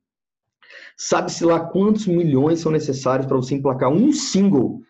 Sabe-se 0.98 1.46
lá 1.46 1.60
quantos 1.60 2.08
milhões 2.08 2.60
são 2.60 2.72
necessários 2.72 3.26
para 3.26 3.38
você 3.38 3.56
emplacar 3.56 3.90
um 3.90 4.12
single 4.12 4.82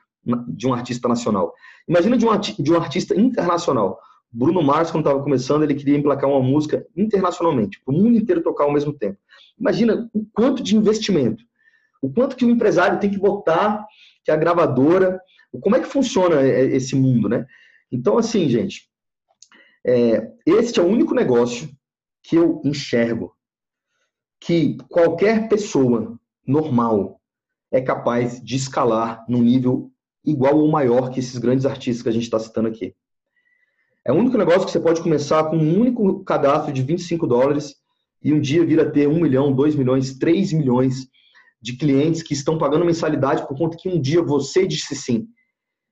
de 0.47 0.67
um 0.67 0.73
artista 0.73 1.07
nacional. 1.07 1.53
Imagina 1.87 2.17
de 2.17 2.25
um, 2.25 2.39
de 2.39 2.71
um 2.71 2.75
artista 2.75 3.19
internacional. 3.19 3.99
Bruno 4.31 4.61
Mars, 4.61 4.91
quando 4.91 5.05
estava 5.05 5.23
começando, 5.23 5.63
ele 5.63 5.75
queria 5.75 5.97
emplacar 5.97 6.29
uma 6.29 6.41
música 6.41 6.85
internacionalmente, 6.95 7.81
para 7.83 7.93
o 7.93 7.97
mundo 7.97 8.17
inteiro 8.17 8.43
tocar 8.43 8.65
ao 8.65 8.73
mesmo 8.73 8.93
tempo. 8.93 9.17
Imagina 9.59 10.09
o 10.13 10.25
quanto 10.33 10.61
de 10.61 10.75
investimento, 10.75 11.43
o 12.01 12.11
quanto 12.11 12.35
que 12.35 12.45
o 12.45 12.49
empresário 12.49 12.99
tem 12.99 13.09
que 13.09 13.17
botar, 13.17 13.85
que 14.23 14.31
a 14.31 14.35
gravadora, 14.35 15.19
como 15.61 15.75
é 15.75 15.79
que 15.79 15.87
funciona 15.87 16.41
é, 16.41 16.65
esse 16.65 16.95
mundo, 16.95 17.29
né? 17.29 17.45
Então, 17.91 18.17
assim, 18.17 18.49
gente, 18.49 18.89
é, 19.85 20.29
este 20.45 20.79
é 20.79 20.83
o 20.83 20.87
único 20.87 21.15
negócio 21.15 21.69
que 22.21 22.35
eu 22.35 22.61
enxergo 22.63 23.33
que 24.39 24.77
qualquer 24.89 25.47
pessoa 25.47 26.19
normal 26.45 27.21
é 27.71 27.81
capaz 27.81 28.41
de 28.43 28.55
escalar 28.55 29.25
num 29.27 29.41
nível 29.41 29.91
igual 30.23 30.57
ou 30.57 30.69
maior 30.69 31.09
que 31.09 31.19
esses 31.19 31.37
grandes 31.37 31.65
artistas 31.65 32.03
que 32.03 32.09
a 32.09 32.11
gente 32.11 32.23
está 32.23 32.37
citando 32.37 32.67
aqui. 32.67 32.95
É 34.07 34.11
o 34.13 34.15
único 34.15 34.37
negócio 34.37 34.65
que 34.65 34.71
você 34.71 34.79
pode 34.79 35.01
começar 35.01 35.43
com 35.49 35.57
um 35.57 35.81
único 35.81 36.23
cadastro 36.23 36.71
de 36.71 36.81
25 36.81 37.27
dólares 37.27 37.75
e 38.23 38.31
um 38.31 38.39
dia 38.39 38.65
vir 38.65 38.79
a 38.79 38.89
ter 38.89 39.05
1 39.05 39.19
milhão, 39.19 39.51
2 39.51 39.75
milhões, 39.75 40.17
3 40.17 40.53
milhões 40.53 41.09
de 41.61 41.75
clientes 41.75 42.23
que 42.23 42.31
estão 42.31 42.57
pagando 42.57 42.85
mensalidade 42.85 43.45
por 43.45 43.57
conta 43.57 43.75
que 43.75 43.89
um 43.89 43.99
dia 43.99 44.21
você 44.21 44.65
disse 44.65 44.95
sim. 44.95 45.27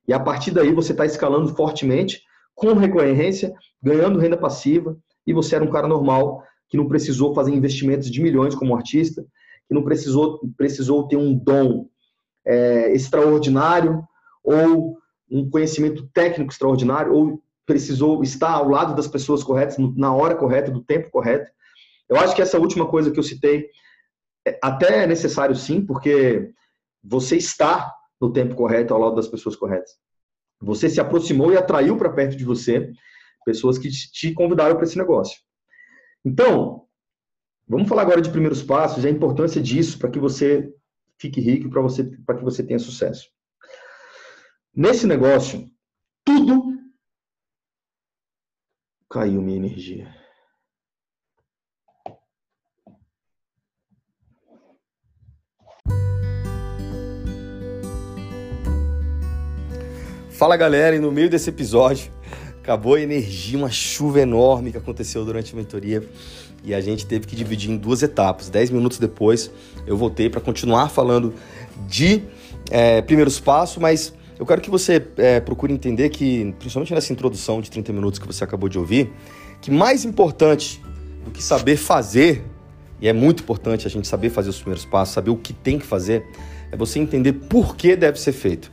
E 0.08 0.13
a 0.13 0.19
partir 0.19 0.51
daí 0.51 0.71
você 0.71 0.93
está 0.93 1.06
escalando 1.06 1.54
fortemente, 1.58 2.21
com 2.56 2.73
recorrência, 2.75 3.54
ganhando 3.84 4.17
renda 4.17 4.38
passiva, 4.38 4.97
e 5.28 5.34
você 5.34 5.58
era 5.58 5.65
um 5.65 5.69
cara 5.69 5.86
normal 5.86 6.41
que 6.69 6.78
não 6.78 6.88
precisou 6.88 7.34
fazer 7.34 7.54
investimentos 7.54 8.10
de 8.10 8.21
milhões 8.21 8.56
como 8.56 8.78
artista, 8.78 9.25
que 9.67 9.73
não 9.73 9.84
precisou, 9.84 10.39
precisou 10.56 11.06
ter 11.10 11.17
um 11.17 11.36
dom 11.36 11.89
é, 12.45 12.93
extraordinário 12.93 14.01
ou 14.41 14.97
um 15.30 15.49
conhecimento 15.49 16.08
técnico 16.13 16.54
extraordinário, 16.54 17.13
ou 17.13 17.43
precisou 17.65 18.21
estar 18.23 18.51
ao 18.51 18.69
lado 18.69 18.95
das 18.95 19.08
pessoas 19.08 19.43
corretas, 19.43 19.78
na 19.95 20.13
hora 20.13 20.36
correta, 20.36 20.71
do 20.71 20.84
tempo 20.84 21.10
correto. 21.10 21.49
Eu 22.08 22.17
acho 22.17 22.36
que 22.36 22.41
essa 22.41 22.60
última 22.60 22.88
coisa 22.88 23.12
que 23.12 23.19
eu 23.19 23.23
citei 23.23 23.69
é, 24.47 24.60
até 24.62 25.04
é 25.04 25.08
necessário 25.08 25.56
sim, 25.56 25.84
porque 25.84 26.51
você 27.04 27.36
está 27.36 27.93
no 28.21 28.32
tempo 28.32 28.56
correto, 28.56 28.93
ao 28.93 28.99
lado 28.99 29.15
das 29.15 29.28
pessoas 29.28 29.56
corretas. 29.56 29.91
Você 30.62 30.89
se 30.89 31.01
aproximou 31.01 31.51
e 31.51 31.58
atraiu 31.58 31.97
para 31.97 32.13
perto 32.13 32.38
de 32.38 32.45
você 32.45 32.91
pessoas 33.45 33.78
que 33.78 33.89
te 33.89 34.34
convidaram 34.34 34.75
para 34.75 34.86
esse 34.86 34.97
negócio. 34.97 35.39
Então, 36.23 36.86
vamos 37.67 37.88
falar 37.88 38.01
agora 38.04 38.21
de 38.21 38.32
primeiros 38.32 38.63
passos 38.63 39.04
e 39.04 39.08
a 39.08 39.12
importância 39.12 39.62
disso 39.62 39.99
para 39.99 40.10
que 40.10 40.17
você 40.17 40.73
fique 41.19 41.39
rico, 41.39 41.69
para 41.69 41.82
você, 41.82 42.04
para 42.25 42.38
que 42.38 42.43
você 42.43 42.63
tenha 42.63 42.80
sucesso. 42.80 43.30
Nesse 44.73 45.06
negócio, 45.06 45.69
tudo 46.23 46.74
caiu 49.15 49.41
minha 49.41 49.56
energia. 49.56 50.13
Fala 60.32 60.58
galera, 60.58 60.97
e 60.97 60.99
no 60.99 61.13
meio 61.13 61.30
desse 61.30 61.49
episódio 61.49 62.12
acabou 62.60 62.95
a 62.95 63.01
energia, 63.01 63.58
uma 63.58 63.69
chuva 63.69 64.19
enorme 64.19 64.73
que 64.73 64.78
aconteceu 64.78 65.23
durante 65.23 65.54
a 65.54 65.56
mentoria 65.56 66.04
e 66.62 66.73
a 66.73 66.82
gente 66.82 67.06
teve 67.06 67.25
que 67.25 67.38
dividir 67.38 67.71
em 67.71 67.78
duas 67.78 68.04
etapas. 68.04 68.49
Dez 68.49 68.69
minutos 68.69 68.97
depois 68.97 69.49
eu 69.88 69.95
voltei 69.95 70.30
para 70.30 70.41
continuar 70.41 70.89
falando 70.89 71.34
de 71.88 72.21
é, 72.69 73.01
primeiros 73.01 73.39
passos, 73.39 73.78
mas 73.78 74.13
eu 74.38 74.45
quero 74.45 74.62
que 74.62 74.69
você 74.69 75.06
é, 75.17 75.39
procure 75.39 75.74
entender 75.74 76.10
que, 76.10 76.54
principalmente 76.60 76.93
nessa 76.93 77.13
introdução 77.13 77.62
de 77.62 77.71
30 77.71 77.93
minutos 77.93 78.19
que 78.19 78.28
você 78.28 78.43
acabou 78.43 78.67
de 78.67 78.78
ouvir, 78.78 79.12
que 79.62 79.71
mais 79.71 80.04
importante 80.04 80.82
do 81.24 81.32
que 81.32 81.41
saber 81.41 81.78
fazer, 81.78 82.43
e 83.00 83.08
é 83.08 83.13
muito 83.13 83.43
importante 83.43 83.88
a 83.88 83.89
gente 83.89 84.08
saber 84.08 84.30
fazer 84.30 84.50
os 84.50 84.58
primeiros 84.58 84.86
passos, 84.86 85.13
saber 85.13 85.30
o 85.30 85.38
que 85.38 85.54
tem 85.54 85.80
que 85.80 85.86
fazer, 85.86 86.26
é 86.71 86.78
você 86.78 87.00
entender 87.00 87.34
por 87.34 87.76
que 87.76 87.95
deve 87.95 88.19
ser 88.19 88.34
feito. 88.34 88.71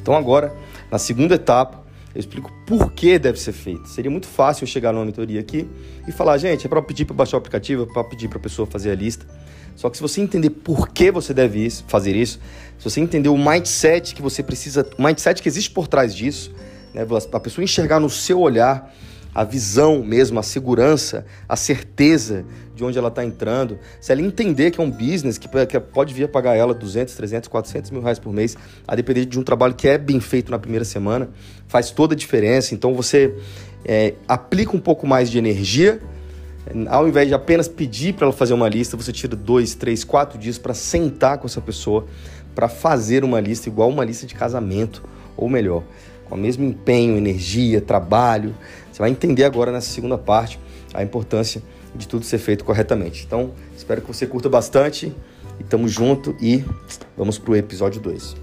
Então 0.00 0.14
agora, 0.14 0.54
na 0.90 0.98
segunda 0.98 1.34
etapa, 1.34 1.82
eu 2.14 2.20
explico 2.20 2.52
por 2.66 2.92
que 2.92 3.18
deve 3.18 3.38
ser 3.38 3.52
feito. 3.52 3.88
Seria 3.88 4.10
muito 4.10 4.26
fácil 4.26 4.64
eu 4.64 4.68
chegar 4.68 4.92
numa 4.92 5.04
mentoria 5.04 5.40
aqui 5.40 5.68
e 6.06 6.12
falar, 6.12 6.36
gente, 6.38 6.66
é 6.66 6.68
para 6.68 6.82
pedir 6.82 7.04
para 7.04 7.14
baixar 7.14 7.36
o 7.36 7.38
aplicativo, 7.38 7.84
é 7.84 7.86
para 7.86 8.04
pedir 8.04 8.28
para 8.28 8.38
a 8.38 8.40
pessoa 8.40 8.66
fazer 8.66 8.90
a 8.90 8.94
lista. 8.94 9.26
Só 9.76 9.90
que 9.90 9.96
se 9.96 10.02
você 10.02 10.20
entender 10.20 10.50
por 10.50 10.88
que 10.88 11.10
você 11.10 11.32
deve 11.34 11.68
fazer 11.86 12.14
isso, 12.14 12.38
se 12.78 12.84
você 12.84 13.00
entender 13.00 13.28
o 13.28 13.36
mindset 13.36 14.14
que 14.14 14.22
você 14.22 14.42
precisa, 14.42 14.86
o 14.98 15.02
mindset 15.02 15.42
que 15.42 15.48
existe 15.48 15.70
por 15.70 15.86
trás 15.86 16.14
disso, 16.14 16.52
né, 16.92 17.06
a 17.32 17.40
pessoa 17.40 17.64
enxergar 17.64 18.00
no 18.00 18.10
seu 18.10 18.40
olhar 18.40 18.92
a 19.34 19.44
visão 19.44 20.02
mesmo, 20.02 20.38
a 20.38 20.42
segurança, 20.42 21.24
a 21.48 21.56
certeza 21.56 22.44
de 22.74 22.84
onde 22.84 22.98
ela 22.98 23.08
está 23.08 23.24
entrando, 23.24 23.78
se 24.00 24.12
ela 24.12 24.20
entender 24.20 24.70
que 24.70 24.80
é 24.80 24.84
um 24.84 24.90
business 24.90 25.38
que, 25.38 25.48
que 25.66 25.80
pode 25.80 26.12
vir 26.12 26.24
a 26.24 26.28
pagar 26.28 26.54
ela 26.54 26.74
200, 26.74 27.14
300, 27.14 27.48
400 27.48 27.90
mil 27.90 28.02
reais 28.02 28.18
por 28.18 28.32
mês, 28.32 28.56
a 28.86 28.94
depender 28.94 29.24
de 29.24 29.38
um 29.38 29.42
trabalho 29.42 29.74
que 29.74 29.88
é 29.88 29.96
bem 29.96 30.20
feito 30.20 30.50
na 30.50 30.58
primeira 30.58 30.84
semana, 30.84 31.30
faz 31.66 31.90
toda 31.90 32.14
a 32.14 32.16
diferença. 32.16 32.74
Então 32.74 32.94
você 32.94 33.34
é, 33.84 34.14
aplica 34.28 34.76
um 34.76 34.80
pouco 34.80 35.06
mais 35.06 35.30
de 35.30 35.38
energia, 35.38 36.00
ao 36.88 37.08
invés 37.08 37.28
de 37.28 37.34
apenas 37.34 37.68
pedir 37.68 38.14
para 38.14 38.26
ela 38.26 38.32
fazer 38.32 38.54
uma 38.54 38.68
lista, 38.68 38.96
você 38.96 39.12
tira 39.12 39.34
dois, 39.34 39.74
três, 39.74 40.04
quatro 40.04 40.38
dias 40.38 40.58
para 40.58 40.74
sentar 40.74 41.38
com 41.38 41.46
essa 41.46 41.60
pessoa 41.60 42.06
para 42.54 42.68
fazer 42.68 43.24
uma 43.24 43.40
lista 43.40 43.68
igual 43.68 43.88
uma 43.88 44.04
lista 44.04 44.26
de 44.26 44.34
casamento, 44.34 45.02
ou 45.36 45.48
melhor, 45.48 45.82
com 46.28 46.34
o 46.34 46.38
mesmo 46.38 46.64
empenho, 46.64 47.16
energia, 47.16 47.80
trabalho. 47.80 48.54
Você 48.92 49.00
vai 49.00 49.10
entender 49.10 49.44
agora 49.44 49.72
nessa 49.72 49.90
segunda 49.90 50.18
parte 50.18 50.58
a 50.94 51.02
importância 51.02 51.62
de 51.94 52.06
tudo 52.06 52.24
ser 52.24 52.38
feito 52.38 52.64
corretamente. 52.64 53.24
Então, 53.26 53.52
espero 53.76 54.00
que 54.00 54.08
você 54.08 54.26
curta 54.26 54.48
bastante 54.48 55.12
e 55.58 55.64
tamo 55.64 55.88
junto 55.88 56.36
e 56.40 56.64
vamos 57.16 57.38
pro 57.38 57.56
episódio 57.56 58.00
2. 58.00 58.36